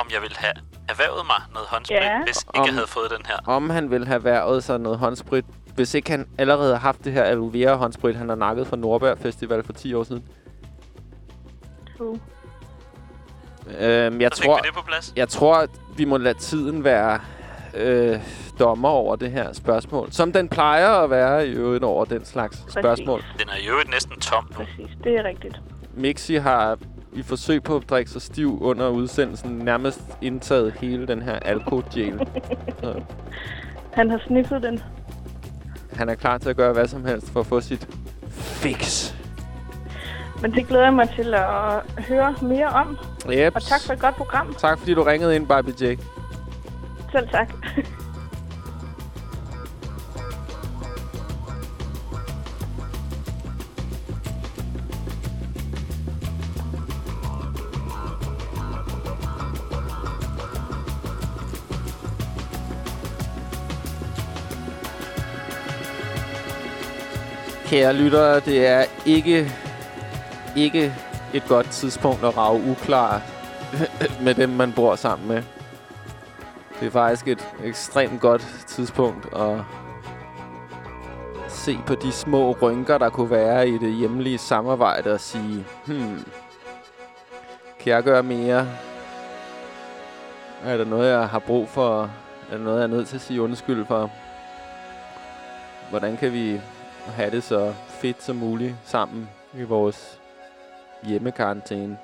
[0.00, 0.52] om jeg ville have
[0.88, 2.22] erhvervet mig noget håndsprit, Ja.
[2.24, 3.36] hvis ikke Om- jeg havde fået den her.
[3.46, 5.44] om han vil have været sig noget håndsprit,
[5.74, 8.76] hvis ikke han allerede har haft det her aloe vera håndsprit, han har nakket fra
[8.76, 10.24] Nordberg Festival for 10 år siden.
[11.98, 12.18] True.
[13.78, 15.12] Øhm, jeg Så tror, det på plads.
[15.16, 17.20] jeg tror, at vi må lade tiden være
[17.74, 18.20] øh,
[18.58, 20.12] dommer over det her spørgsmål.
[20.12, 23.24] Som den plejer at være i øvrigt over den slags spørgsmål.
[23.38, 24.64] Den er jo øvrigt næsten tom nu.
[24.64, 25.60] Præcis, det er rigtigt.
[25.94, 26.78] Mixi har
[27.12, 32.20] i forsøg på at drikke sig stiv under udsendelsen nærmest indtaget hele den her alkoholgel.
[32.82, 33.00] Så
[33.92, 34.80] Han har sniffet den.
[35.92, 37.88] han er klar til at gøre hvad som helst for at få sit
[38.30, 39.14] fix.
[40.42, 42.98] Men det glæder jeg mig til at høre mere om.
[43.32, 43.52] Yep.
[43.54, 44.54] Og tak for et godt program.
[44.58, 45.96] tak fordi du ringede ind, Barbie J.
[47.12, 47.52] Selv tak.
[67.68, 69.52] Kære lyttere, det er ikke,
[70.56, 70.94] ikke
[71.34, 73.22] et godt tidspunkt at rage uklar
[74.24, 75.42] med dem, man bor sammen med.
[76.80, 79.58] Det er faktisk et ekstremt godt tidspunkt at
[81.48, 86.24] se på de små rynker, der kunne være i det hjemlige samarbejde og sige, hmm,
[87.80, 88.68] kan jeg gøre mere?
[90.64, 92.02] Er der noget, jeg har brug for?
[92.52, 94.10] Er der noget, jeg er nødt til at sige undskyld for?
[95.90, 96.60] Hvordan kan vi
[97.08, 100.18] have det så fedt som muligt sammen i vores
[101.02, 101.98] hjemmekarantæne?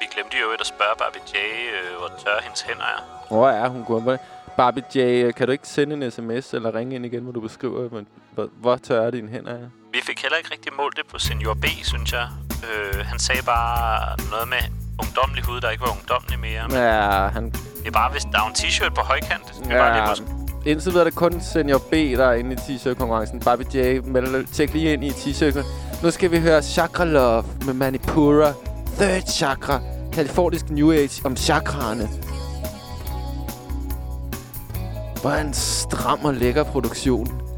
[0.00, 3.26] Vi glemte jo at spørge Barbie J, øh, hvor tørre hendes hænder er.
[3.28, 4.20] Hvor er hun gået?
[4.56, 7.88] Barbie J, kan du ikke sende en sms eller ringe ind igen, hvor du beskriver,
[8.34, 9.68] hvor, hvor tørre dine hænder er?
[9.92, 12.28] Vi fik heller ikke rigtig målt det på Senior B, synes jeg.
[12.70, 14.62] Øh, han sagde bare noget med
[15.02, 16.68] ungdomlig hud, der ikke var ungdomlig mere.
[16.68, 17.50] Men Ja, han...
[17.50, 19.46] det er bare, hvis der er en t-shirt på højkant.
[19.46, 19.78] Det ja.
[19.78, 20.24] bare Ja, huske
[20.66, 23.40] indtil videre er det kun Senior B, der er inde i t-shirt-konkurrencen.
[23.40, 25.64] Barbie J, melder, tjek lige ind i t-shirt.
[26.02, 28.52] Nu skal vi høre Chakra Love med Manipura.
[28.98, 29.80] Third Chakra.
[30.12, 32.08] Kalifornisk New Age om chakraerne.
[35.20, 37.51] Hvor en stram og lækker produktion.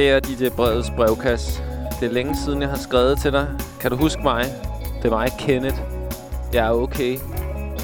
[0.00, 1.62] Kære DJ Brevets brevkasse.
[2.00, 3.48] Det er længe siden, jeg har skrevet til dig.
[3.80, 4.44] Kan du huske mig?
[5.02, 5.76] Det er mig, Kenneth.
[6.52, 7.18] Jeg er okay.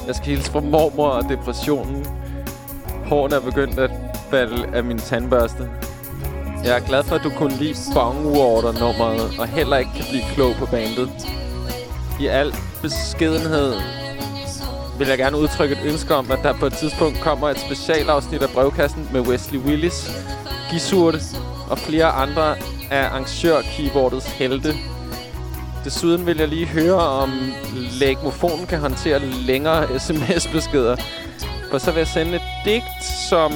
[0.06, 2.06] Jeg skal hilse fra mormor og depressionen.
[3.04, 3.90] Hårene er begyndt at
[4.30, 5.70] falde af min tandbørste.
[6.64, 10.54] Jeg er glad for, at du kunne lide Bongwater-nummeret, og heller ikke kan blive klog
[10.58, 11.10] på bandet.
[12.20, 13.74] I al beskedenhed
[14.98, 18.42] vil jeg gerne udtrykke et ønske om, at der på et tidspunkt kommer et specialafsnit
[18.42, 20.10] af brevkassen med Wesley Willis,
[20.70, 21.20] Gisurte
[21.70, 22.56] og flere andre
[22.90, 24.74] af arrangør-keyboardets helte.
[25.84, 27.32] Desuden vil jeg lige høre, om
[28.00, 30.96] lægmofonen kan håndtere længere sms-beskeder.
[31.70, 33.52] For så vil jeg sende et digt som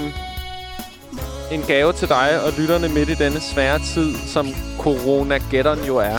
[1.53, 4.49] en gave til dig og lytterne midt i denne svære tid, som
[4.79, 5.39] corona
[5.89, 6.19] jo er.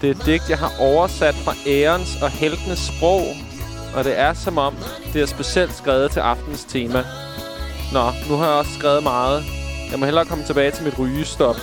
[0.00, 3.22] Det er et digt, jeg har oversat fra ærens og heltenes sprog,
[3.96, 4.74] og det er som om,
[5.12, 7.04] det er specielt skrevet til aftens tema.
[7.92, 9.61] Nå, nu har jeg også skrevet meget.
[9.92, 11.56] Jeg må hellere komme tilbage til mit rygestop.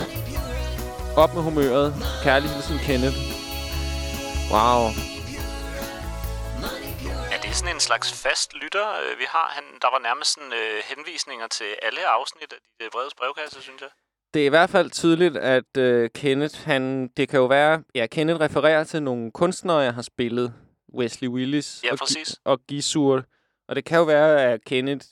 [1.24, 1.90] Op med humøret.
[2.24, 3.18] Kærlig hilsen, Kenneth.
[4.54, 4.82] Wow.
[7.34, 9.48] Er det sådan en slags fast lytter, øh, vi har?
[9.56, 13.82] Han, der var nærmest sådan, øh, henvisninger til alle afsnit af de brede brevkasse, synes
[13.82, 13.90] jeg.
[14.34, 17.84] Det er i hvert fald tydeligt, at øh, Kenneth, han, det kan jo være...
[17.96, 20.54] Ja, Kenneth refererer til nogle kunstnere, jeg har spillet.
[20.98, 22.40] Wesley Willis Ja, og, præcis.
[22.46, 23.24] Og Gisur.
[23.68, 25.06] Og det kan jo være, at Kenneth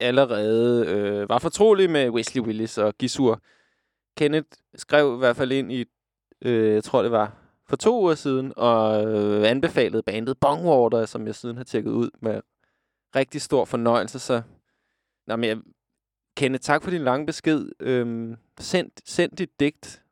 [0.00, 3.42] allerede øh, var fortrolig med Wesley Willis og Gisur.
[4.16, 5.84] Kenneth skrev i hvert fald ind i,
[6.42, 7.36] øh, jeg tror det var
[7.68, 12.10] for to uger siden, og øh, anbefalede bandet Bongwater, som jeg siden har tjekket ud
[12.20, 12.40] med
[13.16, 14.18] rigtig stor fornøjelse.
[14.18, 14.42] Så,
[15.26, 15.58] nå, men jeg,
[16.36, 17.70] Kenneth, tak for din lange besked.
[17.80, 20.02] Øhm, send, send dit digt,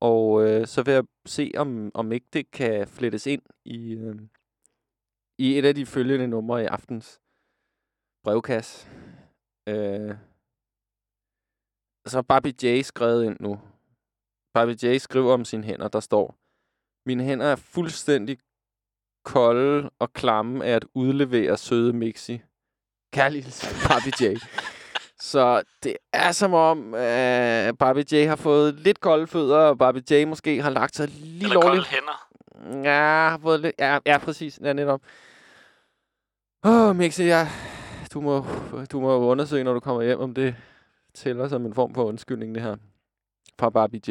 [0.00, 4.14] og øh, så vil jeg se, om, om ikke det kan flettes ind i, øh,
[5.38, 7.20] i et af de følgende numre i aftens
[8.24, 8.88] brevkasse.
[9.68, 10.14] Øh,
[12.06, 13.60] så Barbie J skrevet ind nu.
[14.54, 16.36] Barbie J skriver om sine hænder, der står,
[17.06, 18.38] Mine hænder er fuldstændig
[19.24, 22.42] kolde og klamme af at udlevere søde Mixi.
[23.12, 23.44] Kærlig
[23.88, 24.36] Barbie J.
[25.20, 30.02] Så det er som om, øh, Barbie J har fået lidt kolde fødder, og Barbie
[30.10, 31.86] J måske har lagt sig lige Eller lovligt.
[31.86, 32.28] hænder.
[32.84, 34.60] Ja, har fået lidt, ja, ja, præcis.
[34.62, 35.00] Ja, netop.
[36.64, 37.48] Åh, oh, Mixi, ja,
[38.14, 38.44] du må,
[38.92, 40.54] du må undersøge, når du kommer hjem, om det
[41.14, 42.76] tæller som en form for undskyldning, det her.
[43.58, 44.10] Fra Barbie J.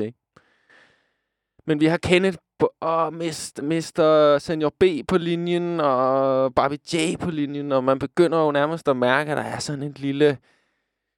[1.66, 2.38] Men vi har Kenneth
[2.82, 4.38] og Mr.
[4.40, 8.98] Senior B på linjen, og Barbie J på linjen, og man begynder jo nærmest at
[8.98, 10.38] mærke, at der er sådan et lille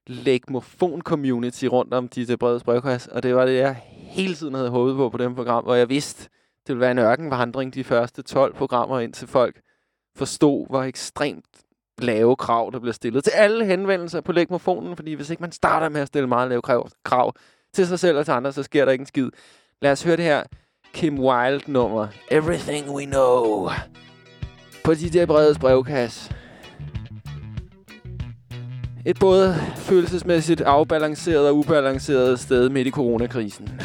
[0.07, 4.95] legmofon-community rundt om DJ Breds brevkasse, og det var det, jeg hele tiden havde håbet
[4.95, 6.23] på på dem program, hvor jeg vidste,
[6.67, 9.61] det ville være en ørkenvandring de første 12 programmer, indtil folk
[10.15, 11.64] forstod, hvor ekstremt
[12.01, 15.89] lave krav, der bliver stillet til alle henvendelser på legmofonen, fordi hvis ikke man starter
[15.89, 17.33] med at stille meget lave krav, krav
[17.73, 19.29] til sig selv og til andre, så sker der ikke en skid.
[19.81, 20.43] Lad os høre det her
[20.93, 22.07] Kim Wilde-nummer.
[22.31, 23.69] Everything We Know.
[24.83, 26.35] På DJ Bredes brevkasse.
[29.05, 33.81] Et både følelsesmæssigt afbalanceret og ubalanceret sted midt i coronakrisen.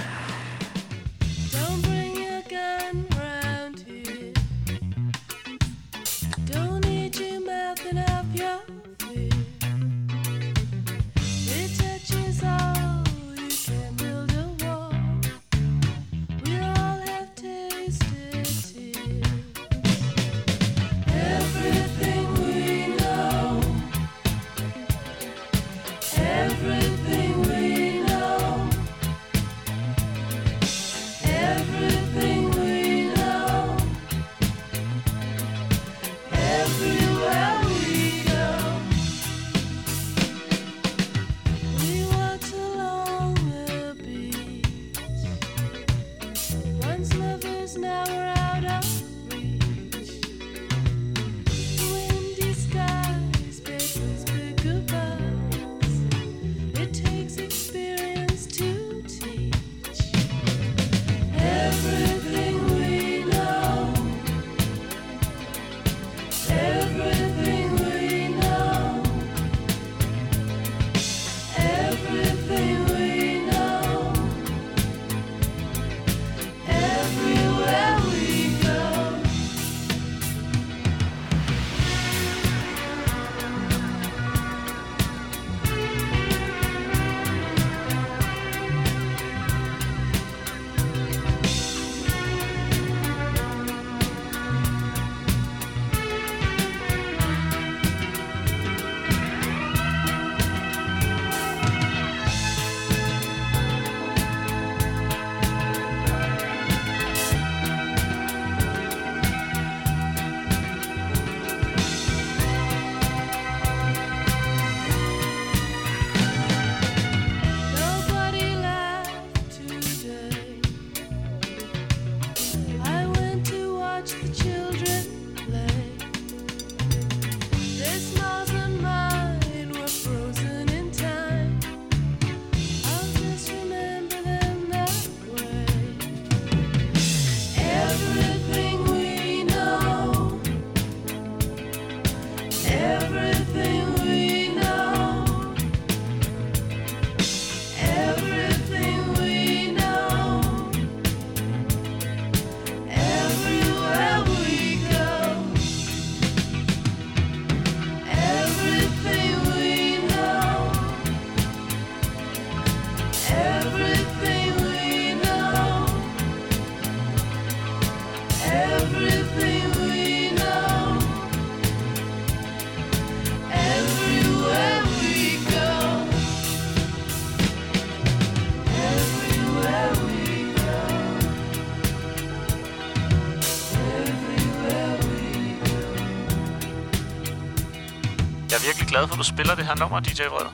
[189.01, 190.49] Glad for, at du spiller det her nummer, DJ Vred.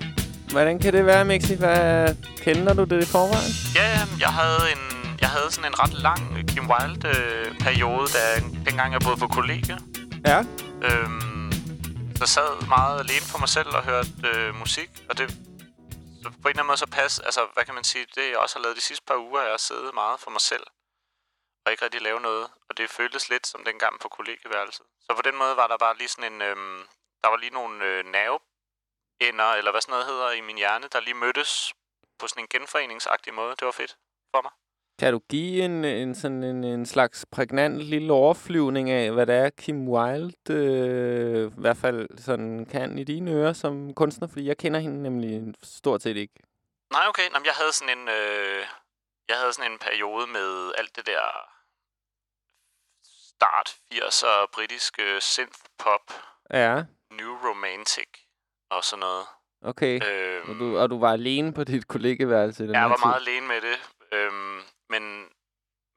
[0.55, 1.55] Hvordan kan det være, Mixi?
[1.55, 3.53] Hvad, kender du det i forvejen?
[3.79, 4.83] Ja, ja, jeg havde en,
[5.25, 6.21] jeg havde sådan en ret lang
[6.51, 8.23] Kim Wilde-periode, da,
[8.69, 9.79] dengang jeg boede på kollegie.
[10.31, 10.39] Ja.
[10.89, 11.51] Øhm,
[12.21, 15.27] så sad meget alene for mig selv og hørte øh, musik, og det
[16.23, 18.39] så på en eller anden måde så pas, altså hvad kan man sige, det jeg
[18.45, 20.67] også har lavet de sidste par uger, jeg har siddet meget for mig selv
[21.63, 24.87] og ikke rigtig lave noget, og det føltes lidt som dengang på kollegeværelset.
[25.07, 26.81] Så på den måde var der bare lige sådan en, øhm,
[27.27, 31.01] der var lige nogle øh, nerveender, eller hvad sådan noget hedder i min hjerne, der
[31.01, 31.73] lige mødtes
[32.19, 33.51] på sådan en genforeningsagtig måde.
[33.59, 33.97] Det var fedt
[34.35, 34.53] for mig.
[34.99, 39.35] Kan du give en, en, sådan en, en slags prægnant lille overflyvning af, hvad det
[39.35, 44.29] er, Kim Wilde øh, i hvert fald sådan kan i dine ører som kunstner?
[44.29, 46.35] Fordi jeg kender hende nemlig stort set ikke.
[46.93, 47.29] Nej, okay.
[47.33, 48.67] Nå, men jeg havde sådan en, øh,
[49.29, 51.23] jeg havde sådan en periode med alt det der
[53.37, 56.13] start 80'er britiske synth-pop,
[56.51, 56.85] Ja,
[57.17, 58.09] new romantic
[58.71, 59.27] og sådan noget.
[59.71, 59.95] okay.
[60.11, 63.05] Øhm, Og du, og du var alene på dit kollegeværelse i den jeg var tid?
[63.05, 63.79] meget alene med det,
[64.13, 64.59] øhm,
[64.89, 65.03] men,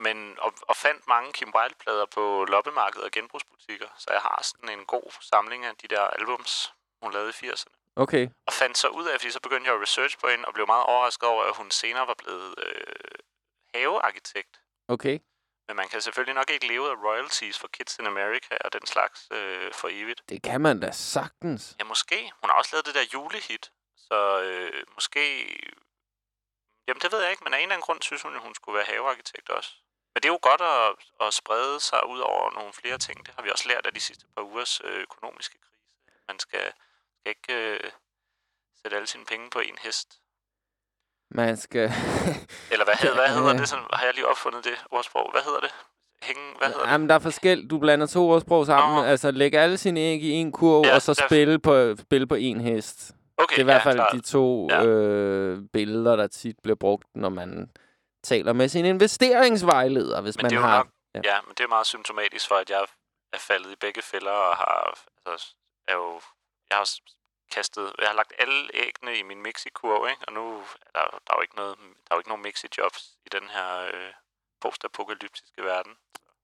[0.05, 4.80] men og, og fandt mange Kim Wilde-plader på loppemarkeder og genbrugsbutikker, så jeg har sådan
[4.80, 7.76] en god samling af de der albums, hun lavede i 80'erne.
[7.95, 8.28] Okay.
[8.47, 10.67] Og fandt så ud af, fordi så begyndte jeg at research på hende, og blev
[10.67, 13.20] meget overrasket over, at hun senere var blevet øh,
[13.76, 14.61] havearkitekt.
[14.88, 15.20] Okay.
[15.70, 18.86] Men man kan selvfølgelig nok ikke leve af royalties for Kids in America og den
[18.86, 20.22] slags øh, for evigt.
[20.30, 21.76] Det kan man da sagtens.
[21.80, 22.32] Ja, måske.
[22.41, 25.24] Hun har også lavet det der julehit, så øh, måske...
[26.88, 28.55] Jamen, det ved jeg ikke, men af en eller anden grund synes hun, at hun
[28.55, 29.72] skulle være havearkitekt også.
[30.13, 30.95] Men det er jo godt at,
[31.28, 33.26] at sprede sig ud over nogle flere ting.
[33.26, 35.82] Det har vi også lært af de sidste par ugers øh, økonomiske krise.
[36.28, 36.74] Man skal,
[37.20, 37.91] skal ikke øh,
[38.82, 40.20] sætte alle sine penge på en hest.
[41.32, 41.82] Man skal...
[42.71, 43.69] Eller hvad, hed, hvad hedder det?
[43.69, 45.32] Sådan, har jeg lige opfundet det ordsprog?
[45.32, 45.71] Hvad hedder det?
[46.23, 46.91] Hænge, hvad hedder det?
[46.91, 47.67] Jamen, der er forskel.
[47.67, 48.95] Du blander to ordsprog sammen.
[49.03, 49.09] Nå.
[49.09, 52.36] Altså, læg alle sine æg i en kurv, Ja, og så spille på, spille på
[52.36, 53.11] en hest.
[53.38, 54.13] Okay, det er i hvert ja, fald klart.
[54.13, 54.86] de to Ja.
[54.86, 57.69] øh, billeder, der tit bliver brugt, når man
[58.23, 60.77] taler med sin investeringsvejleder, hvis Men man det har...
[60.77, 61.21] nok, ja.
[61.23, 62.80] ja, men det er meget symptomatisk for, at jeg
[63.34, 65.55] er faldet i begge fælder og har, altså,
[65.88, 66.21] er jo,
[66.69, 66.89] jeg har
[67.50, 70.22] kastet, jeg har lagt alle æggene i min mixikurv, ikke?
[70.28, 73.02] Og nu er der, der er jo ikke noget, der er jo ikke nogen mixi-jobs
[73.26, 74.14] i den her øh,
[74.62, 75.93] postapokalyptiske verden.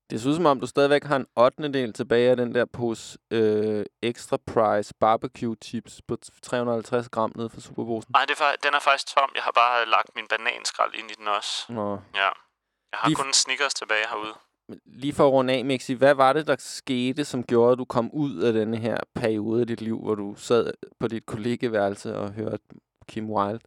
[0.10, 1.74] Det synes som om, du stadigvæk har en 8.
[1.74, 7.50] del tilbage af den der pose øh, extra price barbecue chips på 350 gram nede
[7.50, 8.12] fra Superbrusen.
[8.12, 9.32] Nej, det er, den er faktisk tom.
[9.36, 11.74] Jeg har bare lagt min bananskrald ind i den også.
[11.74, 11.92] Nå.
[12.16, 12.30] Ja.
[12.92, 14.34] Jeg har Lige kun Snickers tilbage herude.
[14.86, 17.86] Lige for at runde af, Mixi, hvad var det, der skete, som gjorde, at du
[17.86, 22.18] kom ud af denne her periode af dit liv, hvor du sad på dit kollegeværelse
[22.18, 22.64] og hørte
[23.08, 23.60] Kim Wilde?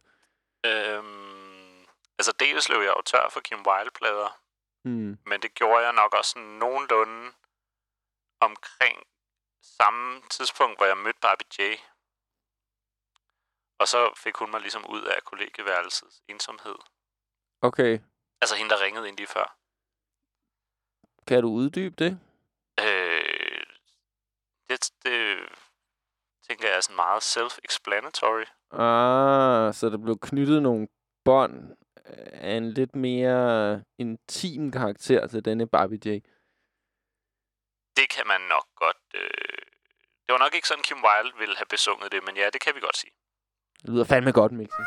[0.65, 1.85] Øhm,
[2.19, 4.39] altså dels løb jeg jo tør for Kim Wilde-plader,
[4.85, 5.17] Hmm.
[5.25, 7.31] men det gjorde jeg nok også nogenlunde
[8.39, 8.97] omkring
[9.61, 11.61] samme tidspunkt, hvor jeg mødte Barbie J.
[13.79, 16.75] Og så fik hun mig ligesom ud af kollegeværelsets ensomhed.
[17.61, 17.99] Okay.
[18.41, 19.58] Altså hende, der ringede ind lige før.
[21.27, 22.19] Kan du uddybe det?
[22.79, 23.63] Øh,
[24.69, 25.39] det, det
[26.47, 28.45] tænker jeg er sådan meget self-explanatory.
[28.71, 30.87] Ah, så der blev knyttet nogle
[31.25, 31.75] bånd
[32.33, 36.07] af en lidt mere intim karakter til denne Barbie J.
[37.97, 39.03] Det kan man nok godt...
[39.13, 39.65] Øh,
[40.25, 42.75] det var nok ikke sådan, Kim Wilde ville have besunget det, men ja, det kan
[42.75, 43.11] vi godt sige.
[43.81, 44.81] Det lyder fandme godt, Mixi.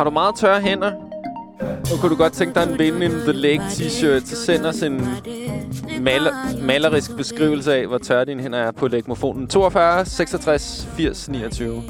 [0.00, 0.92] Har du meget tørre hænder?
[1.60, 4.82] Og kunne du godt tænke dig en Vinde in the Lake t-shirt, så send os
[4.82, 5.08] en
[6.00, 6.32] maler,
[6.62, 9.48] malerisk beskrivelse af, hvor tørre dine hænder er på lægmofonen.
[9.48, 11.82] 42 66 80 29.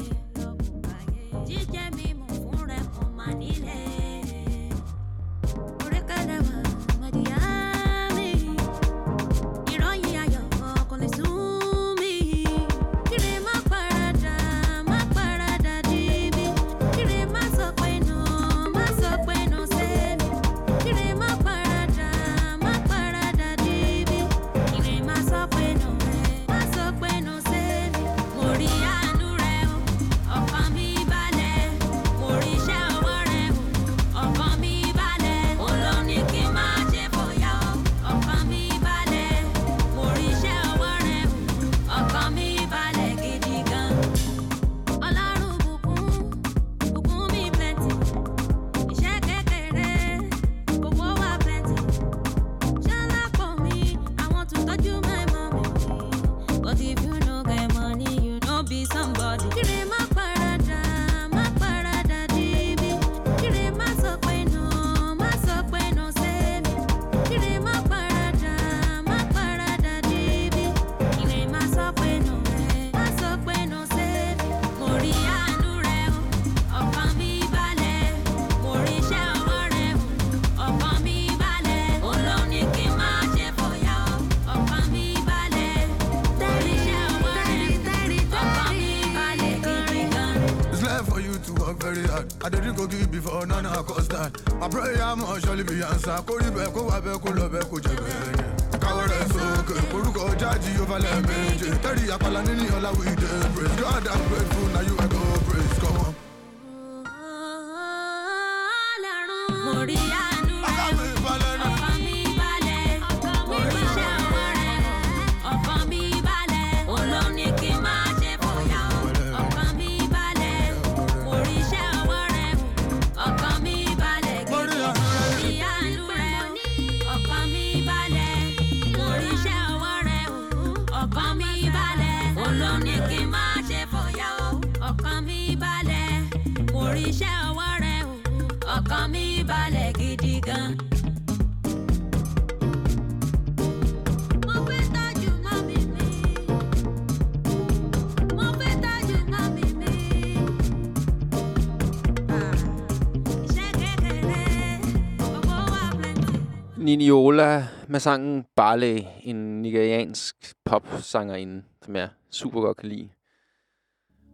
[156.91, 160.35] Niniola med sangen Barley, en nigeriansk
[160.65, 163.09] popsangerinde, som jeg super godt kan lide.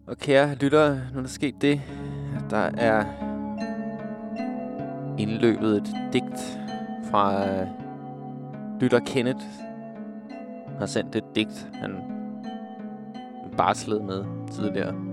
[0.07, 1.81] Og kære lyttere, nu er der sket det,
[2.35, 3.05] at der er
[5.19, 6.59] indløbet et digt
[7.11, 7.67] fra øh,
[8.81, 9.45] lytter Kenneth.
[10.67, 11.95] Han har sendt et digt, han
[13.57, 15.06] barslede med tidligere.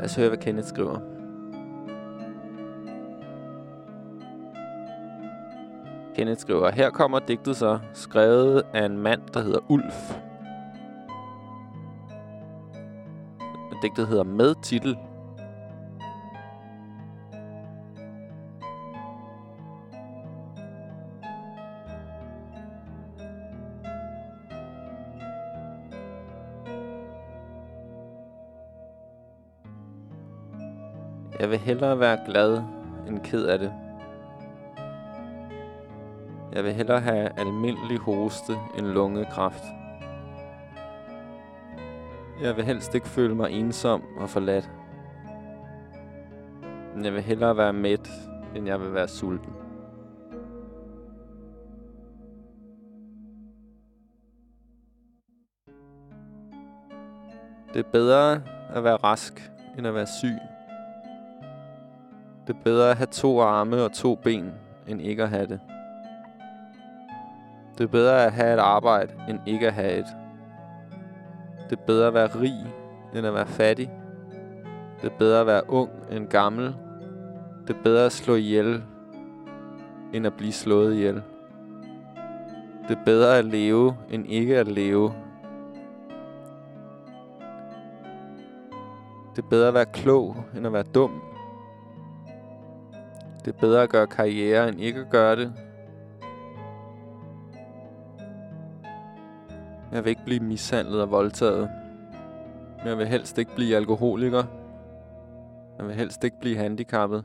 [0.00, 0.98] Lad os høre, hvad Kenneth skriver.
[6.14, 10.14] Kenneth skriver, her kommer digtet så, skrevet af en mand, der hedder Ulf.
[13.82, 14.96] Digtet hedder Med titel.
[31.50, 32.62] Jeg vil hellere være glad
[33.08, 33.72] end ked af det.
[36.52, 39.64] Jeg vil hellere have almindelig hoste end lungekræft.
[42.42, 44.70] Jeg vil helst ikke føle mig ensom og forladt.
[46.94, 48.10] Men jeg vil hellere være mæt,
[48.56, 49.52] end jeg vil være sulten.
[57.74, 58.42] Det er bedre
[58.74, 60.36] at være rask, end at være syg.
[62.50, 64.52] Det er bedre at have to arme og to ben,
[64.88, 65.60] end ikke at have det.
[67.78, 70.06] Det er bedre at have et arbejde, end ikke at have et.
[71.70, 72.74] Det er bedre at være rig,
[73.14, 73.90] end at være fattig.
[75.02, 76.74] Det er bedre at være ung end gammel.
[77.68, 78.82] Det er bedre at slå ihjel,
[80.12, 81.22] end at blive slået ihjel.
[82.88, 85.12] Det er bedre at leve, end ikke at leve.
[89.36, 91.29] Det er bedre at være klog, end at være dum.
[93.44, 95.52] Det er bedre at gøre karriere, end ikke at gøre det.
[99.92, 101.70] Jeg vil ikke blive mishandlet og voldtaget.
[102.84, 104.44] Jeg vil helst ikke blive alkoholiker.
[105.78, 107.24] Jeg vil helst ikke blive handicappet.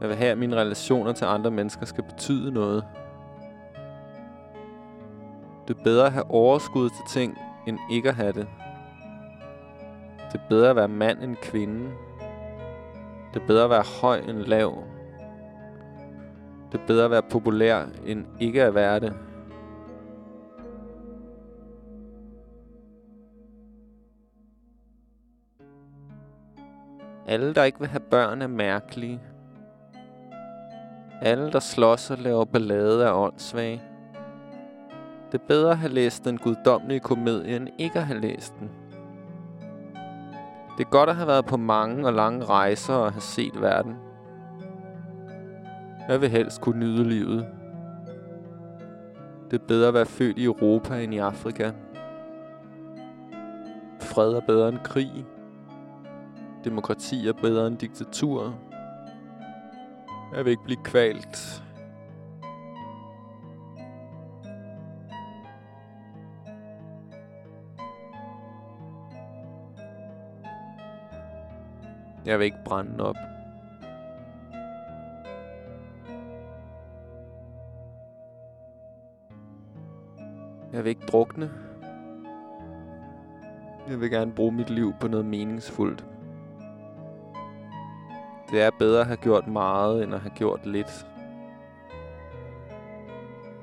[0.00, 2.84] Jeg vil have, at mine relationer til andre mennesker skal betyde noget.
[5.68, 8.46] Det er bedre at have overskud til ting, end ikke at have det.
[10.32, 11.90] Det er bedre at være mand end kvinde.
[13.36, 14.84] Det er bedre at være høj end lav.
[16.72, 19.14] Det er bedre at være populær end ikke at være det.
[27.26, 29.20] Alle, der ikke vil have børn, er mærkelige.
[31.22, 33.82] Alle, der slås og laver ballade, er åndssvage.
[35.32, 38.70] Det er bedre at have læst den guddommelige komedie, end ikke at have læst den.
[40.78, 43.96] Det er godt at have været på mange og lange rejser og have set verden.
[46.08, 47.46] Jeg vil helst kunne nyde livet.
[49.50, 51.70] Det er bedre at være født i Europa end i Afrika.
[54.00, 55.26] Fred er bedre end krig.
[56.64, 58.54] Demokrati er bedre end diktatur.
[60.36, 61.62] Jeg vil ikke blive kvalt.
[72.26, 73.16] Jeg vil ikke brænde op.
[80.72, 81.50] Jeg vil ikke drukne.
[83.88, 86.04] Jeg vil gerne bruge mit liv på noget meningsfuldt.
[88.50, 91.06] Det er bedre at have gjort meget, end at have gjort lidt.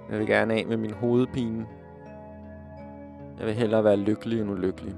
[0.10, 1.68] Jeg vil gerne af med min hovedpine.
[3.40, 4.96] Jeg vil hellere være lykkelig end ulykkelig.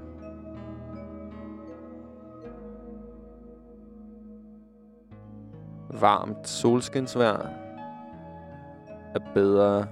[6.00, 7.48] Varmt solskinsvejr
[9.14, 9.88] er bedre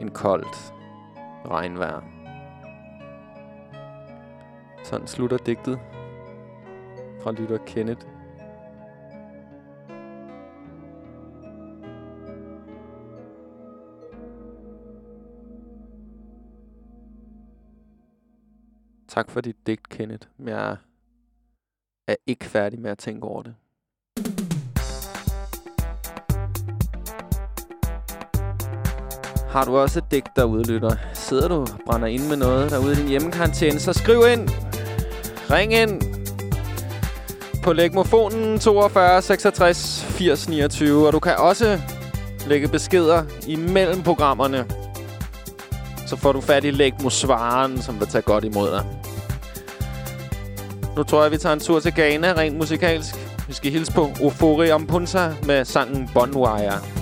[0.00, 0.74] end koldt
[1.46, 2.00] regnvejr.
[4.84, 5.78] Sådan slutter digtet
[7.22, 8.06] fra lytter Kenneth.
[19.08, 20.28] Tak for dit digt, Kenneth.
[20.36, 20.76] Men jeg
[22.06, 23.54] er ikke færdig med at tænke over det.
[29.50, 30.96] Har du også et digt derude, lytter?
[31.14, 34.48] Sidder du og brænder ind med noget derude i din hjemmekarantæne, så skriv ind.
[35.50, 36.02] Ring ind
[37.62, 41.06] på lægmofonen 42 66 80 29.
[41.06, 41.80] Og du kan også
[42.46, 44.66] lægge beskeder imellem programmerne.
[46.06, 48.84] Så får du fat i lægmosvaren, som vil tage godt imod dig.
[50.96, 53.14] Nu tror jeg, vi tager en tur til Ghana, rent musikalsk.
[53.48, 56.99] Vi skal hilse på Ofori Ampunsa med sangen Bonwire.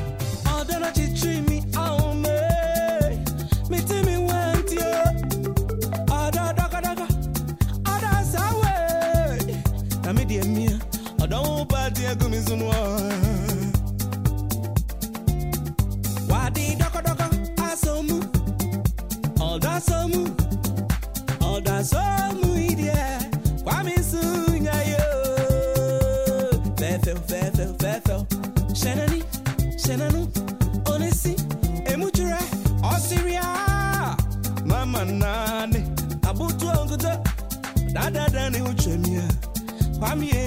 [29.89, 30.29] tenanu
[30.93, 31.33] onesi
[31.93, 32.37] emujure
[32.93, 33.45] osiria.
[34.67, 35.81] Mama nani
[36.29, 37.13] abutu onguto
[37.93, 39.23] dadada ni uchemia.
[39.99, 40.38] Kwamie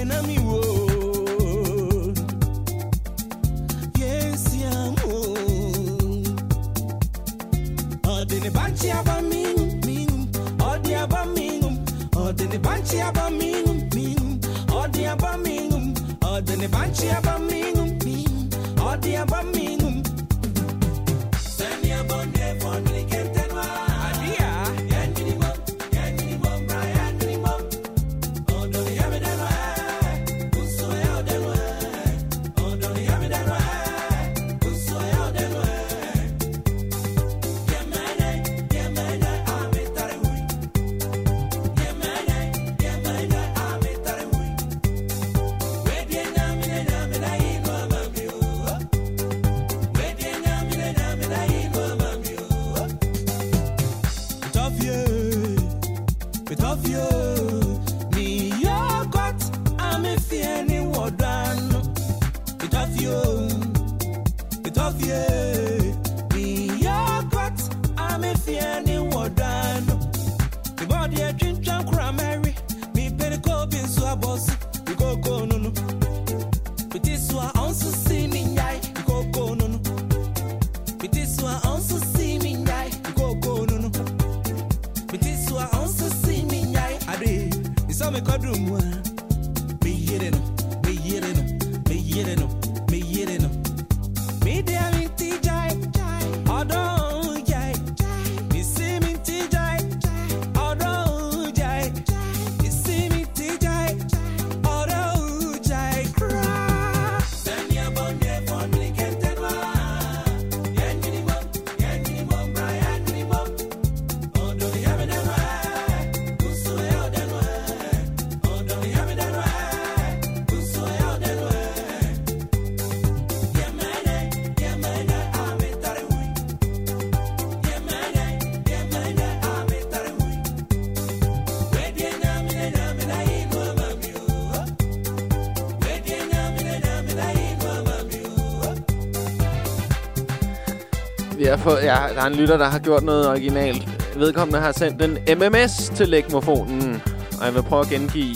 [141.62, 143.88] fået, ja, der er en lytter, der har gjort noget originalt.
[144.16, 147.02] Vedkommende har sendt en MMS til lægmofonen.
[147.40, 148.34] Og jeg vil prøve at gengive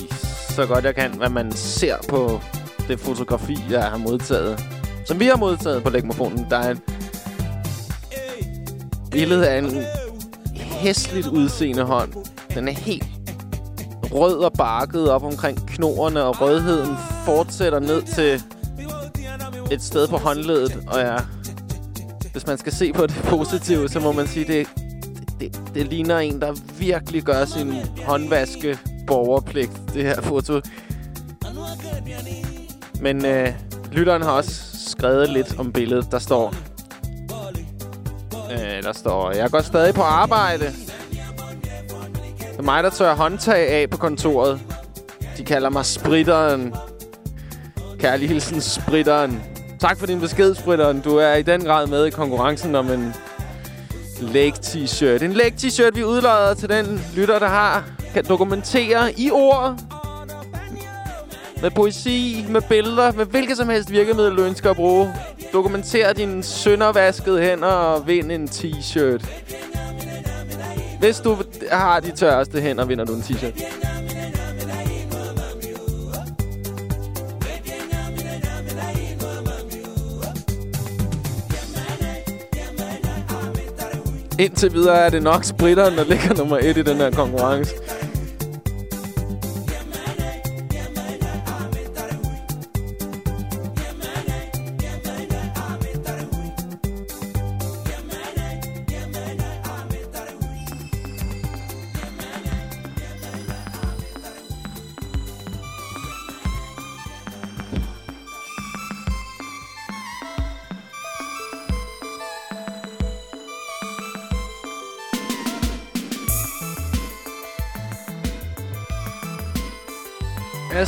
[0.48, 2.40] så godt jeg kan, hvad man ser på
[2.88, 4.64] det fotografi, jeg har modtaget.
[5.04, 6.46] Som vi har modtaget på lægmofonen.
[6.50, 6.80] Der er et
[9.10, 9.82] billede af en
[10.54, 12.12] hæsligt udseende hånd.
[12.54, 13.06] Den er helt
[14.12, 18.42] rød og barket op omkring knorene, og rødheden fortsætter ned til
[19.70, 20.78] et sted på håndledet.
[20.86, 21.20] Og jeg
[22.36, 24.68] hvis man skal se på det positive, så må man sige, det,
[25.40, 27.74] det, det ligner en, der virkelig gør sin
[28.04, 30.60] håndvaske borgerpligt, det her foto.
[33.00, 33.48] Men øh,
[33.92, 34.50] lytteren har også
[34.90, 36.12] skrevet lidt om billedet.
[36.12, 36.54] Der står,
[38.50, 40.64] Øh, der står, jeg går stadig på arbejde.
[42.50, 44.60] Det er mig, der tør håndtag af på kontoret.
[45.36, 46.74] De kalder mig spritteren.
[47.98, 49.55] Kærlig hilsen, spritteren.
[49.86, 51.00] Tak for din besked, spritteren.
[51.00, 53.14] Du er i den grad med i konkurrencen om en
[54.20, 55.22] leg t-shirt.
[55.22, 57.84] En leg t-shirt, vi udlader til den lytter, der har,
[58.14, 59.80] kan dokumentere i ord,
[61.62, 65.14] med poesi, med billeder, med hvilket som helst virkemiddel, du ønsker at bruge.
[65.52, 69.26] Dokumenter dine søndervaskede hænder og vind en t-shirt.
[70.98, 71.36] Hvis du
[71.72, 73.85] har de tørreste hænder, vinder du en t-shirt.
[84.38, 87.74] Indtil videre er det nok spritteren, der ligger nummer et i den her konkurrence.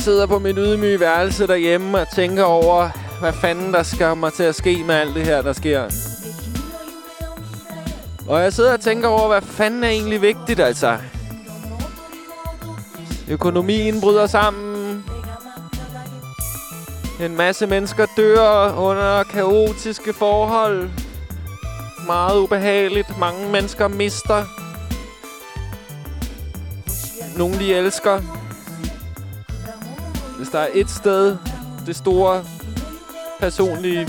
[0.09, 2.89] Sidder på mit ydmyge værelse derhjemme og tænker over,
[3.19, 5.83] hvad fanden der skal mig til at ske med alt det her, der sker.
[8.27, 10.97] Og jeg sidder og tænker over, hvad fanden er egentlig vigtigt, altså.
[13.29, 15.03] Økonomien bryder sammen.
[17.21, 20.89] En masse mennesker dør under kaotiske forhold.
[22.05, 23.19] Meget ubehageligt.
[23.19, 24.45] Mange mennesker mister.
[27.37, 28.38] Nogle de elsker.
[30.39, 31.37] Hvis der er et sted,
[31.85, 32.43] det store
[33.39, 34.07] personlige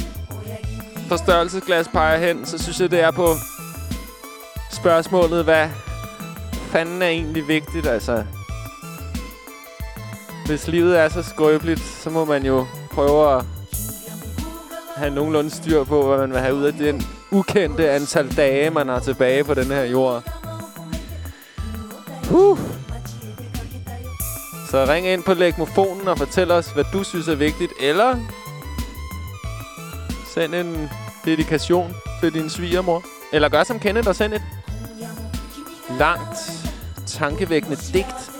[1.09, 3.29] forstørrelsesglas peger hen, så synes jeg, det er på
[4.71, 5.69] spørgsmålet, hvad
[6.53, 8.25] fanden er egentlig vigtigt, altså.
[10.47, 13.45] Hvis livet er så skrøbeligt, så må man jo prøve at
[14.97, 18.89] have nogenlunde styr på, hvad man vil have ud af den ukendte antal dage, man
[18.89, 20.23] har tilbage på den her jord.
[22.33, 22.80] Uh.
[24.71, 27.73] Så ring ind på legmofonen og fortæl os, hvad du synes er vigtigt.
[27.81, 28.17] Eller
[30.27, 30.91] send en
[31.25, 33.05] dedikation til din svigermor.
[33.33, 34.43] Eller gør som Kenneth og send et
[35.99, 36.39] langt,
[37.07, 38.40] tankevækkende digt.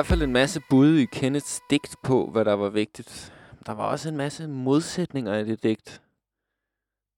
[0.00, 3.32] Hvert fald en masse bud i Kenneths digt på, hvad der var vigtigt.
[3.66, 6.02] Der var også en masse modsætninger i det digt.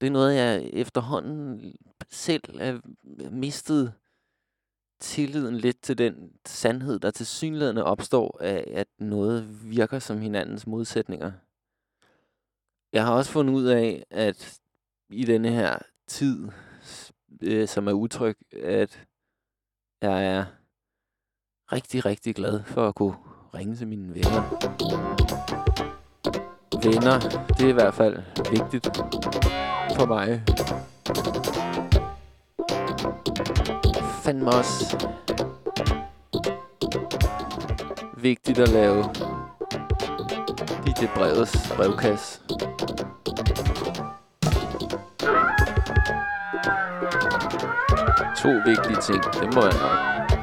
[0.00, 1.74] Det er noget, jeg efterhånden
[2.10, 2.80] selv er
[3.30, 3.94] mistet
[5.00, 10.66] tilliden lidt til den sandhed, der til synlædende opstår af, at noget virker som hinandens
[10.66, 11.32] modsætninger.
[12.92, 14.60] Jeg har også fundet ud af, at
[15.10, 16.48] i denne her tid,
[17.42, 19.08] øh, som er utryg, at
[20.02, 20.44] jeg er
[21.72, 23.14] rigtig, rigtig glad for at kunne
[23.54, 24.42] ringe til mine venner.
[26.82, 28.86] Venner, det er i hvert fald vigtigt
[29.96, 30.42] for mig.
[34.22, 35.08] Fandme også
[38.16, 39.04] vigtigt at lave
[40.86, 42.40] DJ Brevets brevkasse.
[48.36, 50.41] To vigtige ting, det må jeg nok.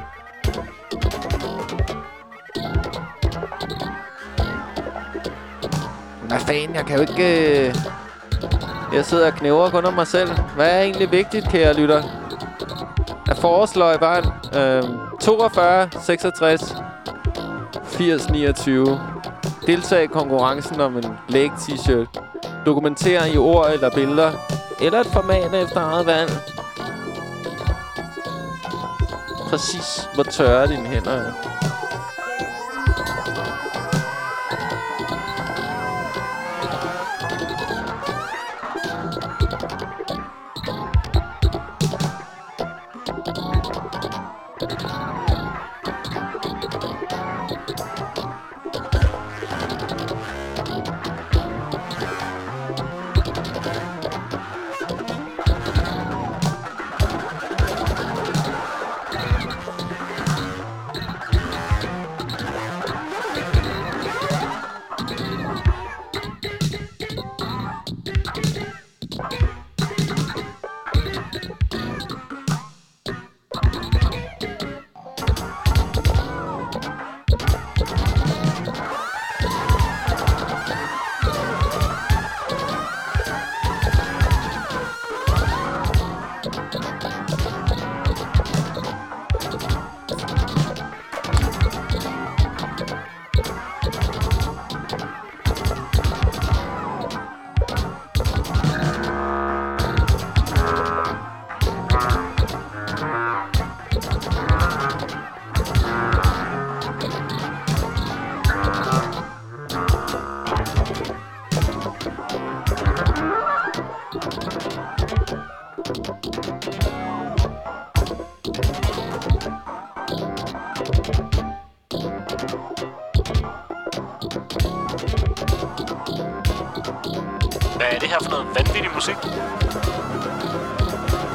[6.29, 7.67] Hvad fanden, jeg kan jo ikke...
[7.67, 7.75] Øh...
[8.93, 10.29] Jeg sidder og knæver kun om mig selv.
[10.55, 12.03] Hvad er egentlig vigtigt, kære lytter?
[13.27, 14.23] Jeg foreslår bare
[14.77, 14.83] øh,
[15.21, 16.75] 42, 66,
[17.83, 18.99] 80, 29.
[19.65, 22.21] Deltag i konkurrencen om en læg t-shirt.
[22.65, 24.31] Dokumenter i ord eller billeder.
[24.81, 26.31] Eller et format efter eget valg.
[29.49, 31.48] Præcis, hvor tørre dine hænder er.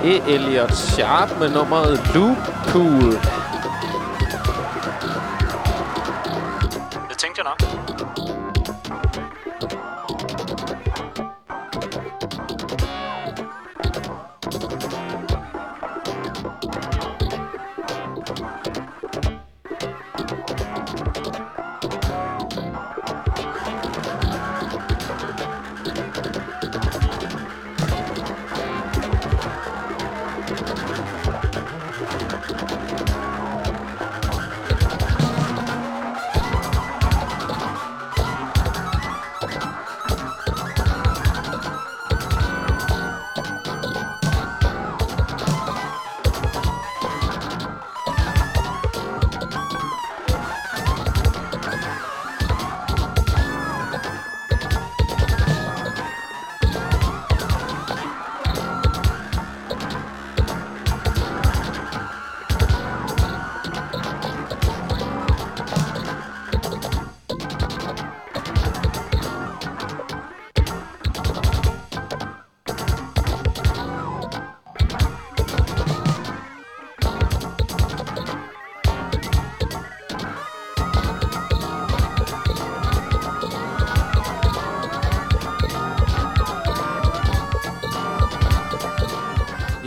[0.05, 2.37] Det er Elliot Sharp med nummeret Loop
[2.69, 3.13] Pool.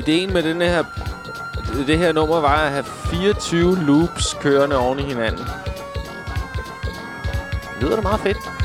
[0.08, 0.84] Ideen med den her,
[1.88, 5.46] det her nummer var at have 24 loops kørende oven i hinanden.
[7.82, 8.57] Lyder det meget fedt?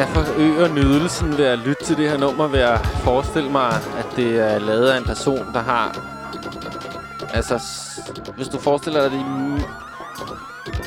[0.00, 4.06] Jeg forøger nydelsen ved at lytte til det her nummer, ved at forestille mig, at
[4.16, 5.98] det er lavet af en person, der har...
[7.34, 7.62] Altså,
[8.36, 9.62] hvis du forestiller dig de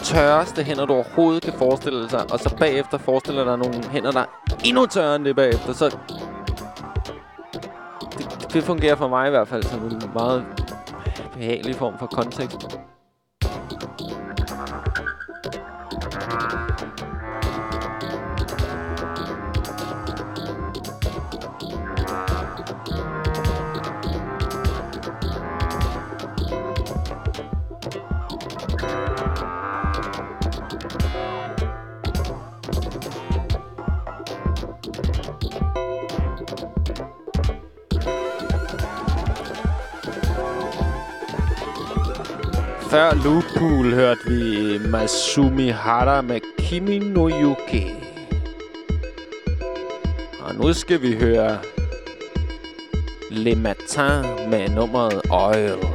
[0.03, 4.19] tørreste hænder, du overhovedet kan forestille dig, og så bagefter forestiller dig nogle hænder, der
[4.19, 4.25] er
[4.63, 5.97] endnu tørre end det bagefter, så...
[8.17, 10.45] Det, det fungerer for mig i hvert fald som en meget
[11.33, 12.72] behagelig form for kontekst.
[43.23, 47.93] Før hørte vi Masumi Hara med Kimi no Yuki.
[50.39, 51.59] Og nu skal vi høre
[53.29, 55.92] Le Matin med nummeret Oil.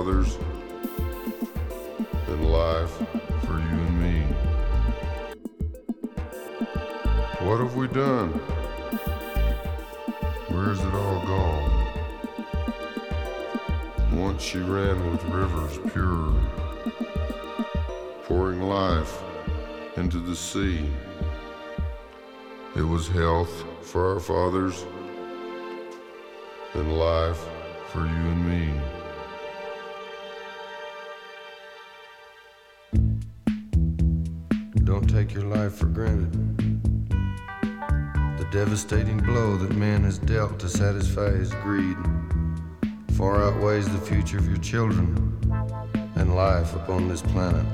[0.00, 0.38] Fathers
[2.28, 2.90] and life
[3.44, 4.22] for you and me.
[7.46, 8.30] What have we done?
[10.48, 11.86] Where's it all gone?
[14.12, 16.32] Once she ran with rivers pure,
[18.24, 19.22] pouring life
[19.98, 20.88] into the sea.
[22.74, 24.86] It was health for our fathers
[38.80, 41.96] devastating blow that man has dealt to satisfy his greed
[43.12, 45.36] far outweighs the future of your children
[46.14, 47.66] and life upon this planet.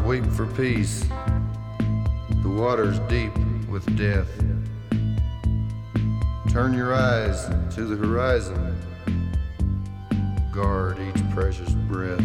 [0.00, 1.04] Weep for peace.
[2.42, 3.32] The water's deep
[3.68, 4.28] with death.
[6.50, 8.76] Turn your eyes to the horizon.
[10.52, 12.22] Guard each precious breath.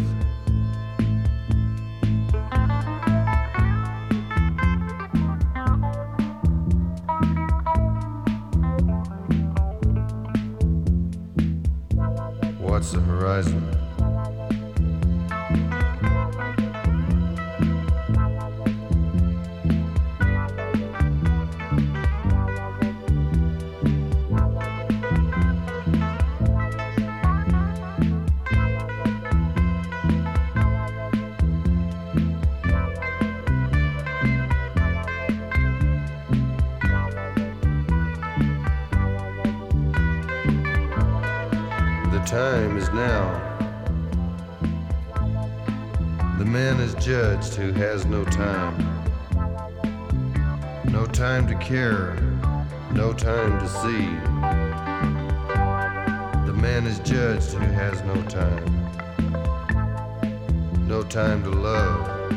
[61.18, 62.30] Time to love,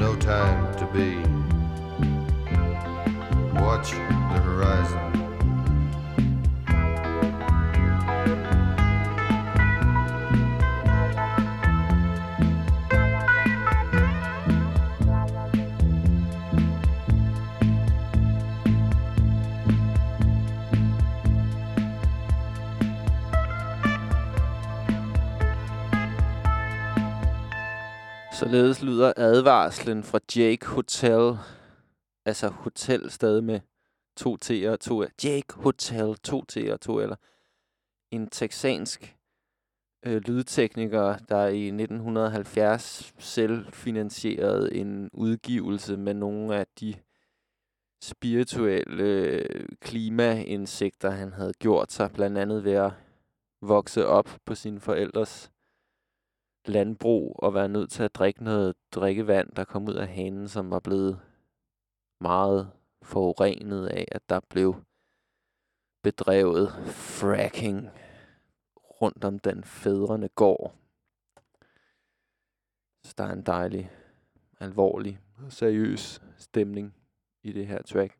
[0.00, 1.27] no time to be.
[29.18, 31.38] Advarslen fra Jake Hotel.
[32.24, 33.60] Altså hotel stadig med
[34.16, 35.10] to T'er og to L'er.
[35.24, 37.14] Jake Hotel, to T'er og to L'er.
[38.10, 39.16] En texansk
[40.06, 46.94] øh, lydtekniker, der i 1970 selv finansierede en udgivelse med nogle af de
[48.02, 52.92] spirituelle øh, klimaindsigter, han havde gjort sig, blandt andet ved at
[53.62, 55.50] vokse op på sine forældres
[56.68, 60.70] landbrug og være nødt til at drikke noget drikkevand, der kom ud af hanen, som
[60.70, 61.20] var blevet
[62.20, 62.70] meget
[63.02, 64.84] forurenet af, at der blev
[66.02, 67.90] bedrevet fracking
[68.76, 70.74] rundt om den fædrene gård.
[73.04, 73.90] Så der er en dejlig,
[74.60, 76.94] alvorlig, seriøs stemning
[77.42, 78.18] i det her track.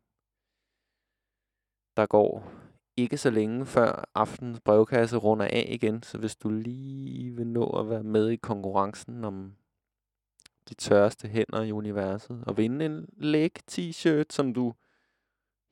[1.97, 2.51] Der går
[3.01, 7.69] ikke så længe før aftens brevkasse runder af igen, så hvis du lige vil nå
[7.69, 9.53] at være med i konkurrencen om
[10.69, 14.73] de tørreste hænder i universet, og vinde en læk t-shirt, som du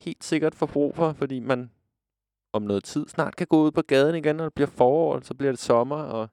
[0.01, 1.71] helt sikkert får brug for, fordi man
[2.53, 5.33] om noget tid snart kan gå ud på gaden igen, når det bliver forår, så
[5.33, 6.29] bliver det sommer, og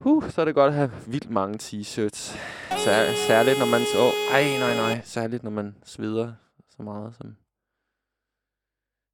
[0.00, 2.38] huh, så er det godt at have vildt mange t-shirts.
[2.84, 3.80] Sær, særligt når man...
[3.98, 5.00] Åh, oh, ej, nej, nej.
[5.04, 6.32] Særligt når man sveder
[6.76, 7.36] så meget, som,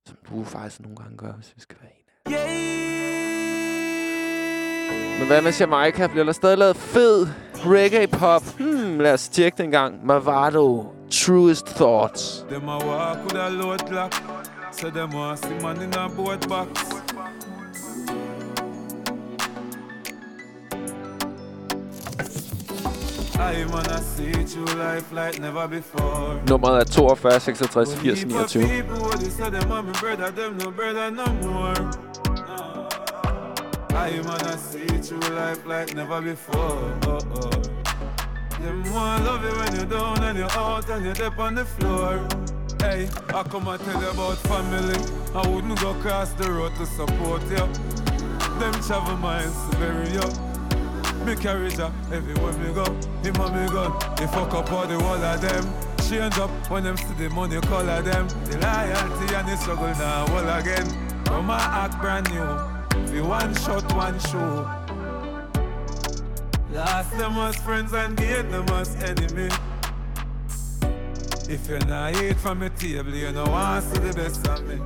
[0.08, 1.98] som du faktisk nogle gange gør, hvis vi skal være en
[5.18, 6.06] Men hvad med Jamaica?
[6.06, 7.26] Bliver der stadig lavet fed
[7.56, 8.42] reggae-pop?
[8.58, 10.06] Hmm, lad os tjekke den gang.
[10.06, 12.46] Mavado, Truest Thoughts.
[12.50, 14.14] Them a walk with a load lock.
[14.72, 16.68] So them want see man in a boat box.
[26.48, 28.68] Nummeret er 42 66 80 29.
[28.68, 31.74] People what they say them are my brother, them no brother no more.
[33.94, 36.98] I wanna see true life like never before.
[37.06, 37.82] Oh, oh.
[38.62, 41.64] Them want love you when you're down and you're out and you're deep on the
[41.64, 42.20] floor.
[42.80, 44.98] Hey, I come and tell you about family.
[45.34, 47.66] I wouldn't go cross the road to support you.
[48.58, 50.51] Them travel minds bury you.
[51.24, 52.84] Me carry her everywhere me go.
[53.22, 55.64] Him and me gun, they fuck up all the wall of them.
[56.08, 58.26] Change up when them see the money color them.
[58.46, 60.86] The loyalty and the struggle now all again.
[61.24, 63.12] Come and act brand new.
[63.12, 64.68] Be one shot, one show.
[66.72, 69.48] Last them as friends and gain them as enemy.
[71.48, 74.76] If you're not eat from the table, you know to see the best of me.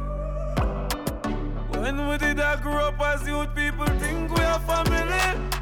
[1.81, 5.56] When we did I grow up as youth, people think we are family.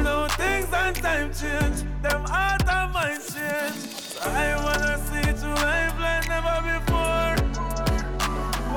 [0.00, 3.74] No things and time change, them heart and mind change.
[4.14, 7.36] So I wanna see through life like never before.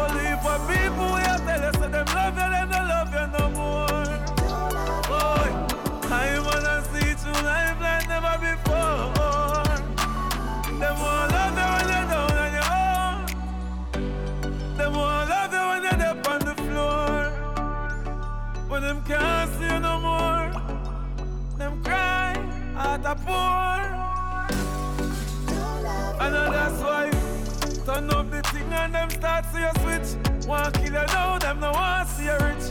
[0.01, 3.39] Only for people we have tell us that them love you, them don't love you
[3.39, 3.84] no more.
[23.27, 24.45] A.
[26.21, 27.09] And that's why
[27.85, 30.09] turn up the thing and them start see you switch.
[30.73, 32.65] Kill you now, them no want see you rich.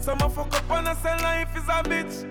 [0.00, 2.24] Some a fuck up and I say life is a bitch.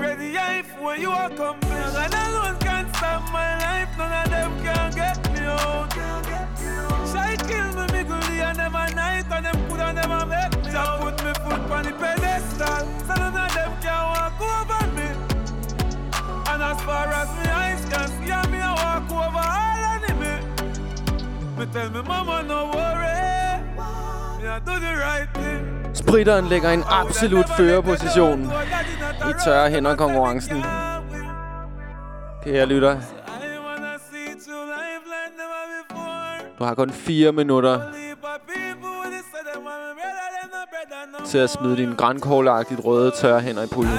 [0.00, 1.72] Ready life when you are complete.
[1.72, 5.92] And alone can't stop my life, none of them can get me out.
[7.12, 7.89] Shy kill me,
[21.60, 23.60] Me tell me mama no worry,
[24.40, 25.96] me a do the right thing.
[25.96, 28.52] Spritteren lægger en absolut førerposition
[29.30, 30.64] i tørre hænder konkurrencen.
[32.44, 33.00] Kære lytter.
[36.58, 37.80] Du har kun 4 minutter
[41.26, 43.98] til at smide dine grænkålagtigt røde tørre hænder i puljen.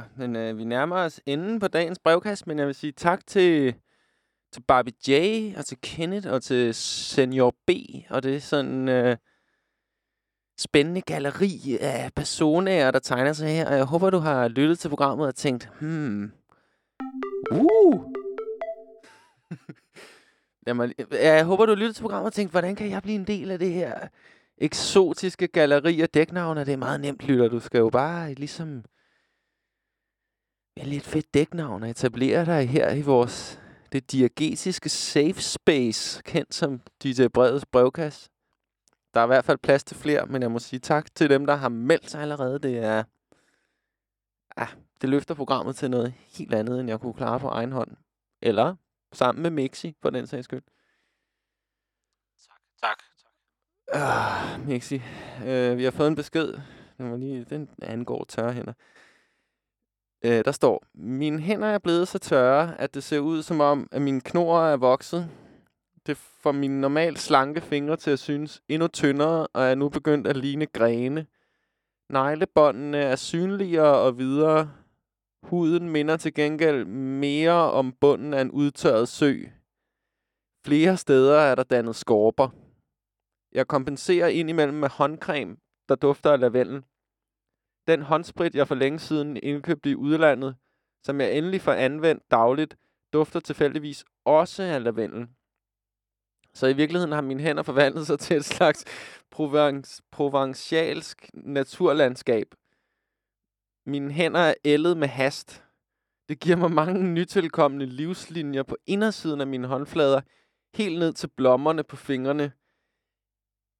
[0.00, 3.26] Nå, men øh, vi nærmer os enden på dagens brevkast, men jeg vil sige tak
[3.26, 3.74] til,
[4.52, 5.12] til Barbie J,
[5.56, 7.70] og til Kenneth, og til Senior B,
[8.10, 9.16] og det er sådan øh,
[10.58, 14.88] spændende galleri af personer, der tegner sig her, og jeg håber, du har lyttet til
[14.88, 16.32] programmet og tænkt, hmm,
[17.52, 18.00] uh!
[20.66, 23.26] Jamen, jeg håber, du har lyttet til programmet og tænkt, hvordan kan jeg blive en
[23.26, 24.08] del af det her
[24.58, 26.64] eksotiske galleri af dæknavne?
[26.64, 27.48] Det er meget nemt, lytter.
[27.48, 28.84] Du skal jo bare ligesom
[30.80, 33.60] vælge et fedt dæknavn og etablere dig her i vores
[33.92, 38.30] det diagetiske safe space, kendt som DJ Breds brevkasse.
[39.14, 41.46] Der er i hvert fald plads til flere, men jeg må sige tak til dem,
[41.46, 42.58] der har meldt sig allerede.
[42.58, 43.04] Det er...
[44.56, 44.68] Ah,
[45.00, 47.96] det løfter programmet til noget helt andet, end jeg kunne klare på egen hånd.
[48.42, 48.76] Eller
[49.12, 50.62] sammen med Mixi, for den sags skyld.
[52.82, 53.02] Tak.
[53.92, 55.02] Ah, Mixi.
[55.46, 56.54] Øh, vi har fået en besked.
[56.98, 58.72] Den, var lige, den angår tørre hænder.
[60.24, 63.88] Øh, der står, mine hænder er blevet så tørre, at det ser ud som om,
[63.92, 65.30] at mine knorer er vokset.
[66.06, 70.26] Det får mine normalt slanke fingre til at synes endnu tyndere, og er nu begyndt
[70.26, 71.26] at ligne grene.
[72.10, 74.70] Neglebåndene er synligere og videre.
[75.42, 79.34] Huden minder til gengæld mere om bunden af en udtørret sø.
[80.66, 82.48] Flere steder er der dannet skorper.
[83.52, 85.56] Jeg kompenserer indimellem med håndcreme,
[85.88, 86.82] der dufter af lavendel.
[87.86, 90.56] Den håndsprit, jeg for længe siden indkøbte i udlandet,
[91.02, 92.76] som jeg endelig får anvendt dagligt,
[93.12, 95.28] dufter tilfældigvis også af lavendel.
[96.54, 98.84] Så i virkeligheden har mine hænder forvandlet sig til et slags
[99.30, 102.54] provence, provencialsk naturlandskab.
[103.86, 105.64] Mine hænder er ældet med hast.
[106.28, 110.20] Det giver mig mange nytilkommende livslinjer på indersiden af mine håndflader,
[110.74, 112.52] helt ned til blommerne på fingrene.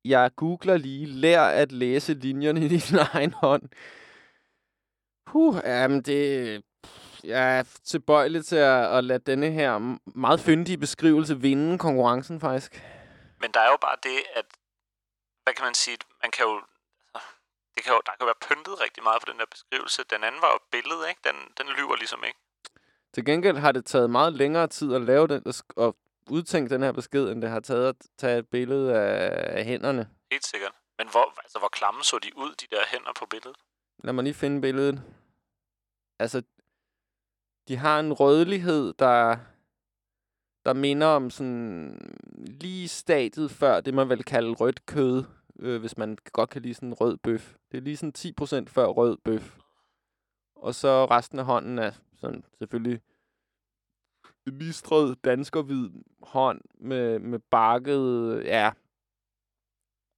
[0.04, 3.62] Jeg googler lige, lær at læse linjerne i din egen hånd.
[5.26, 6.62] Puh, jamen det...
[7.24, 12.82] Jeg er tilbøjelig til at, at lade denne her meget fyndige beskrivelse vinde konkurrencen, faktisk.
[13.40, 14.44] Men der er jo bare det, at...
[15.44, 15.96] Hvad kan man sige?
[16.22, 16.60] Man kan jo...
[17.74, 20.02] Det kan jo, der kan jo være pyntet rigtig meget på den der beskrivelse.
[20.10, 21.20] Den anden var jo billedet, ikke?
[21.28, 22.38] Den, den lyver ligesom ikke.
[23.14, 25.42] Til gengæld har det taget meget længere tid at lave den,
[25.76, 25.96] og
[26.30, 30.08] udtænke den her besked, end det har taget at tage et billede af, af hænderne.
[30.30, 30.72] Helt sikkert.
[30.98, 33.56] Men hvor, altså, hvor klamme så de ud, de der hænder på billedet?
[34.04, 35.02] Lad mig lige finde billedet.
[36.18, 36.42] Altså,
[37.68, 39.36] de har en rødlighed, der,
[40.64, 41.98] der minder om sådan
[42.34, 45.24] lige stadiet før det, man vil kalde rødt kød,
[45.58, 47.54] øh, hvis man godt kan lide sådan en rød bøf.
[47.70, 49.56] Det er lige sådan 10% før rød bøf.
[50.56, 53.00] Og så resten af hånden er sådan selvfølgelig
[54.50, 55.90] listret danskerhvid
[56.22, 58.70] hånd med, med bakket, ja.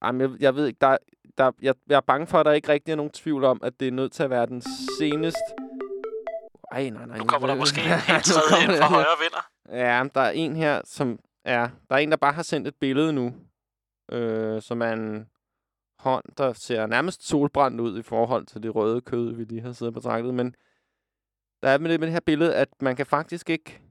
[0.03, 0.97] Jamen, jeg, jeg ved ikke, der,
[1.37, 3.79] der, jeg, jeg er bange for, at der ikke rigtig er nogen tvivl om, at
[3.79, 4.63] det er nødt til at være den
[4.99, 5.39] seneste...
[6.71, 7.17] Ej, nej, nej.
[7.17, 9.49] Nu kommer der måske en helt tredje ind fra højre vinder.
[9.69, 11.69] Ja, der er en her, som er...
[11.89, 13.33] Der er en, der bare har sendt et billede nu,
[14.11, 15.29] øh, som er en
[15.99, 19.71] hånd, der ser nærmest solbrændt ud i forhold til det røde kød, vi lige har
[19.71, 20.33] siddet og betragtet.
[20.33, 20.55] Men
[21.63, 23.82] der er med det, med det her billede, at man kan faktisk ikke...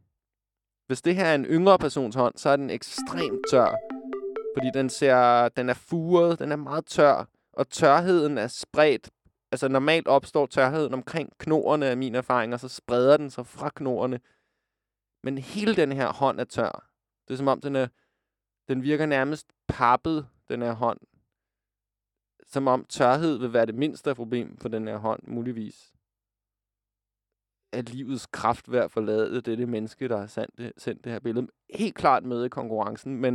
[0.92, 3.76] Hvis det her er en yngre persons hånd, så er den ekstremt tør.
[4.56, 9.10] Fordi den ser, den er furet, den er meget tør, og tørheden er spredt.
[9.52, 13.70] Altså normalt opstår tørheden omkring knoerne af min erfaring, og så spreder den sig fra
[13.74, 14.20] knoerne.
[15.22, 16.90] Men hele den her hånd er tør.
[17.28, 17.88] Det er som om, den, er,
[18.68, 20.98] den virker nærmest pappet, den her hånd.
[22.46, 25.92] Som om tørhed vil være det mindste problem på den her hånd, muligvis.
[27.72, 31.04] At livets kraft ved at forlade det, er det menneske, der har sendt det, sendt
[31.04, 31.48] det her billede.
[31.74, 33.34] Helt klart med i konkurrencen, men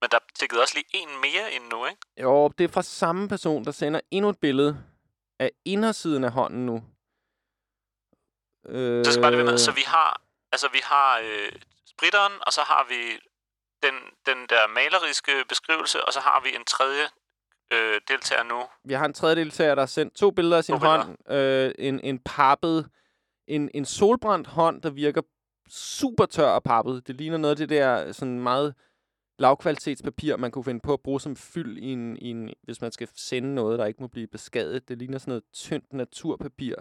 [0.00, 2.00] Men der tikkede også lige en mere ind nu, ikke?
[2.20, 4.76] jo, det er fra samme person, der sender endnu et billede
[5.38, 6.84] af indersiden af hånden nu.
[8.66, 9.58] Øh, Så skal bare vide med.
[9.58, 11.52] Så vi har, altså vi har øh,
[11.86, 13.00] spritteren, og så har vi
[13.82, 13.94] den,
[14.26, 17.04] den der maleriske beskrivelse, og så har vi en tredje
[17.72, 18.60] øh, deltager nu.
[18.84, 21.04] Vi har en tredje deltager, der har sendt to billeder af sin To billeder.
[21.04, 21.32] hånd.
[21.32, 22.88] Øh, en, en pappet,
[23.46, 25.22] en, en solbrændt hånd, der virker
[25.68, 27.06] super tør og pappet.
[27.06, 28.74] Det ligner noget af det der øh, sådan meget
[29.38, 32.92] lavkvalitetspapir, man kunne finde på at bruge som fyld, i en, i en, hvis man
[32.92, 34.88] skal sende noget, der ikke må blive beskadiget.
[34.88, 36.74] Det ligner sådan noget tyndt naturpapir,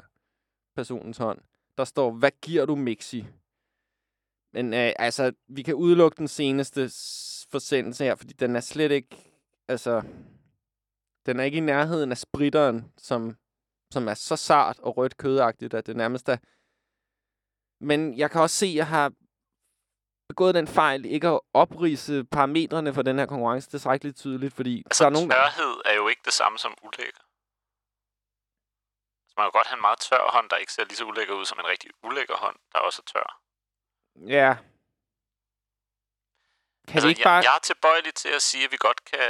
[0.76, 1.40] personens hånd.
[1.78, 3.26] Der står, hvad giver du, Mixi?
[4.54, 6.82] Men øh, altså, vi kan udelukke den seneste
[7.52, 9.34] forsendelse her, fordi den er slet ikke,
[9.68, 10.02] altså,
[11.26, 13.38] den er ikke i nærheden af spritteren, som,
[13.92, 16.38] som er så sart og rødt kødagtigt, at det nærmest er...
[17.84, 19.12] Men jeg kan også se, at jeg har
[20.30, 25.04] begået den fejl, ikke at oprise parametrene for den her konkurrence tilstrækkeligt tydeligt, fordi Altså
[25.04, 25.30] der er nogen...
[25.30, 27.24] tørhed er jo ikke det samme som ulækker.
[29.28, 31.34] Så man kan godt have en meget tør hånd, der ikke ser lige så ulækker
[31.34, 33.42] ud som en rigtig ulækker hånd, der også er tør.
[34.38, 34.58] Ja.
[36.92, 37.44] Kan altså, vi ikke jeg, bare...
[37.48, 39.28] jeg er tilbøjelig til at sige, at vi godt kan,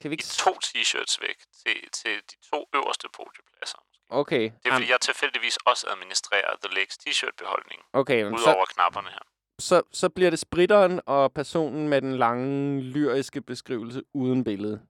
[0.00, 0.24] Kan vi ikke...
[0.44, 3.80] to t-shirts væk til, til de to øverste podiepladser.
[4.20, 4.42] Okay.
[4.62, 7.80] Det er, fordi jeg tilfældigvis også administrerer The Lakes t-shirt-beholdning.
[7.92, 9.24] Okay, men Udover så- knapperne her.
[9.58, 14.80] så, så bliver det spritteren og personen med den lange, lyriske beskrivelse uden billede.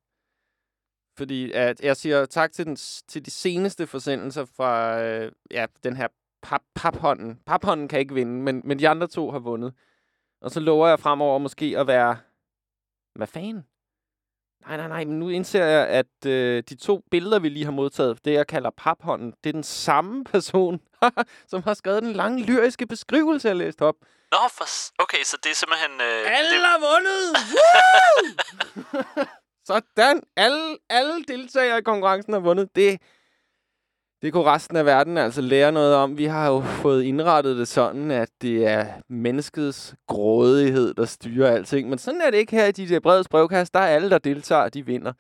[1.19, 2.77] Fordi at jeg siger tak til, den,
[3.09, 6.09] til de seneste forsendelser fra øh, ja, den her
[6.43, 7.40] pap, paphånden.
[7.47, 9.74] Paphånden kan ikke vinde, men, men de andre to har vundet.
[10.43, 12.19] Og så lover jeg fremover måske at være...
[13.15, 13.67] Hvad fanden?
[14.67, 17.73] Nej, nej, nej, men nu indser jeg, at øh, de to billeder, vi lige har
[17.73, 20.81] modtaget, det jeg kalder paphånden, det er den samme person,
[21.47, 23.95] som har skrevet den lange lyriske beskrivelse, jeg læste op.
[24.33, 24.65] Nå, for...
[25.03, 25.91] Okay, så det er simpelthen...
[25.93, 27.37] Øh, Alle det, har vundet!
[29.67, 30.23] Sådan.
[30.37, 32.77] Alle, alle deltagere i konkurrencen har vundet.
[32.77, 33.01] Det,
[34.23, 36.19] det kunne resten af verden altså lære noget om.
[36.19, 41.89] Vi har jo fået indrettet det sådan, at det er menneskets grådighed, der styrer alting.
[41.89, 43.75] Men sådan er det ikke her i DJ Breds brevkast.
[43.75, 45.13] Der er alle, der deltager, de vinder.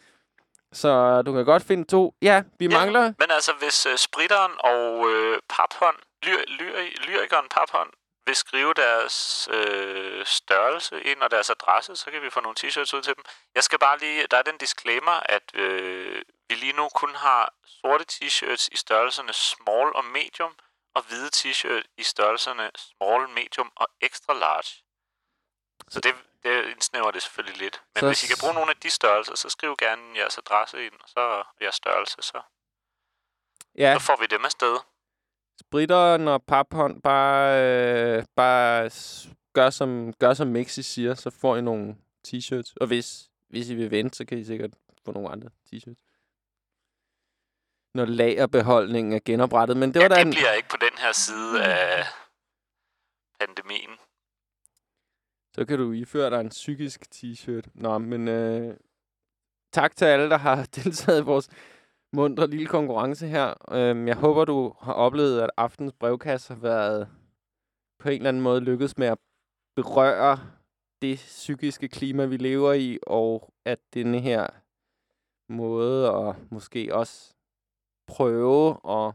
[0.72, 2.14] Så du kan godt finde to.
[2.22, 2.78] Ja, vi ja.
[2.78, 3.02] mangler...
[3.02, 6.72] Men altså, hvis øh, spritteren og øh, paphånd, lyr, lyr,
[7.06, 7.90] lyrikeren paphånd,
[8.30, 12.96] vil skrive deres øh, størrelse ind og deres adresse, så kan vi få nogle t-shirts
[12.96, 13.24] ud til dem.
[13.54, 17.54] Jeg skal bare lige, der er den disclaimer, at øh, vi lige nu kun har
[17.64, 20.54] sorte t-shirts i størrelserne small og medium,
[20.94, 24.70] og hvide t-shirt i størrelserne small, medium og extra large.
[25.88, 27.82] Så det, det indsnæver det selvfølgelig lidt.
[27.94, 30.86] Men Så hvis I kan bruge nogle af de størrelser, så skriv gerne jeres adresse
[30.86, 32.40] ind, og så jeres størrelse, så,
[33.78, 33.94] Ja.
[33.98, 34.78] så får vi dem afsted.
[35.60, 38.90] Spritteren og paphånd bare, øh, bare
[39.52, 41.96] gør, som, gør som Mixi siger, så får I nogle
[42.28, 42.74] t-shirts.
[42.80, 44.70] Og hvis, hvis I vil vente, så kan I sikkert
[45.04, 46.02] få nogle andre t-shirts.
[47.94, 49.76] Når lagerbeholdningen er genoprettet.
[49.76, 50.30] Men det var ja, da det en...
[50.30, 52.04] bliver ikke på den her side af
[53.40, 53.90] pandemien.
[55.54, 57.64] Så kan du iføre dig en psykisk t-shirt.
[57.74, 58.76] Nå, men øh,
[59.72, 61.48] tak til alle, der har deltaget i vores
[62.12, 63.74] mundre lille konkurrence her.
[63.74, 67.08] Øhm, jeg håber, du har oplevet, at aftens brevkasse har været
[67.98, 69.18] på en eller anden måde lykkedes med at
[69.76, 70.38] berøre
[71.02, 74.46] det psykiske klima, vi lever i, og at denne her
[75.48, 77.34] måde at måske også
[78.06, 79.14] prøve at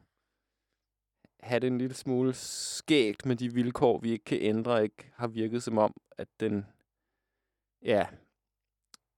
[1.40, 5.28] have det en lille smule skægt med de vilkår, vi ikke kan ændre, ikke har
[5.28, 6.66] virket som om, at den,
[7.82, 8.08] ja,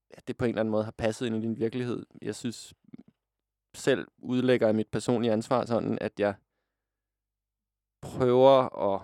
[0.09, 2.05] at det på en eller anden måde har passet ind i din virkelighed.
[2.21, 2.73] Jeg synes
[3.77, 6.33] selv udlægger jeg mit personlige ansvar sådan, at jeg
[8.01, 9.01] prøver at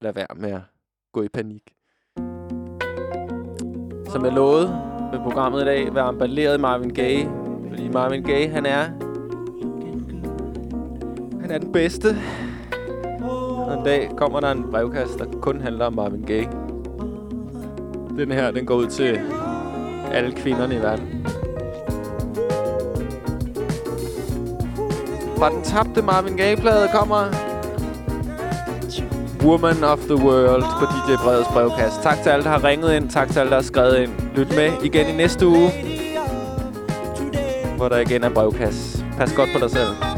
[0.00, 0.62] lade være med at
[1.12, 1.74] gå i panik.
[4.10, 4.68] Som jeg lovede
[5.12, 7.24] med programmet i dag, være emballeret Marvin Gaye.
[7.68, 8.84] Fordi Marvin Gaye, han er...
[11.40, 12.08] Han er den bedste.
[13.66, 16.50] Og en dag kommer der en brevkast, der kun handler om Marvin Gaye.
[18.16, 19.20] Den her, den går ud til
[20.12, 21.26] alle kvinderne i verden.
[25.40, 27.30] Fra den tabte Marvin Gaye-plade kommer
[29.42, 32.02] Woman of the World på DJ Breds brevkast.
[32.02, 33.10] Tak til alle, der har ringet ind.
[33.10, 34.10] Tak til alle, der har skrevet ind.
[34.36, 35.70] Lyt med igen i næste uge,
[37.76, 39.04] hvor der igen er brevkast.
[39.18, 40.09] Pas godt på dig selv.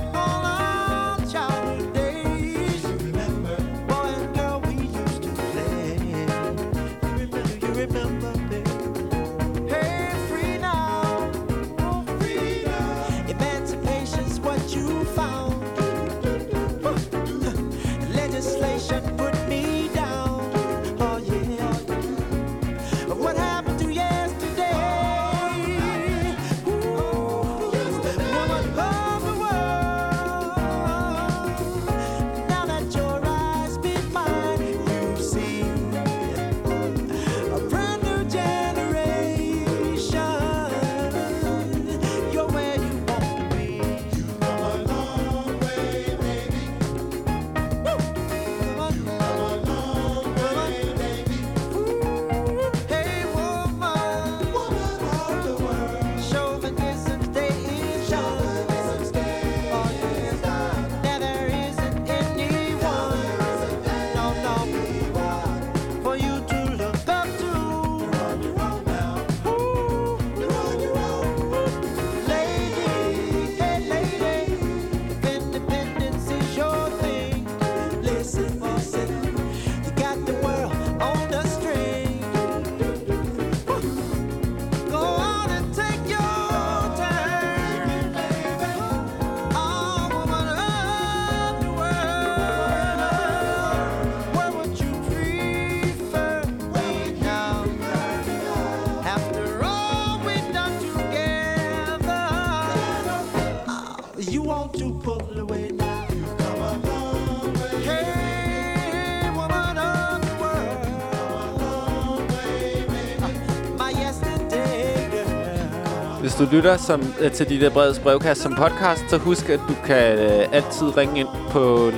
[116.52, 120.18] Lytter som, øh, til de der breds brevkast som podcast, så husk, at du kan
[120.18, 121.90] øh, altid ringe ind på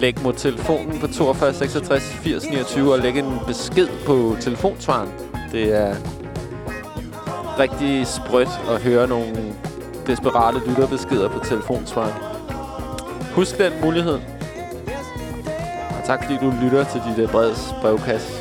[0.00, 5.08] lægmod-telefonen på 42 66 80 29 og lægge en besked på telefonsvaren.
[5.52, 5.94] Det er
[7.58, 9.54] rigtig sprødt at høre nogle
[10.06, 12.12] desperate lytterbeskeder på telefonsvaren.
[13.34, 14.18] Husk den mulighed.
[15.90, 18.33] Og tak fordi du lytter til de der breds brevkast.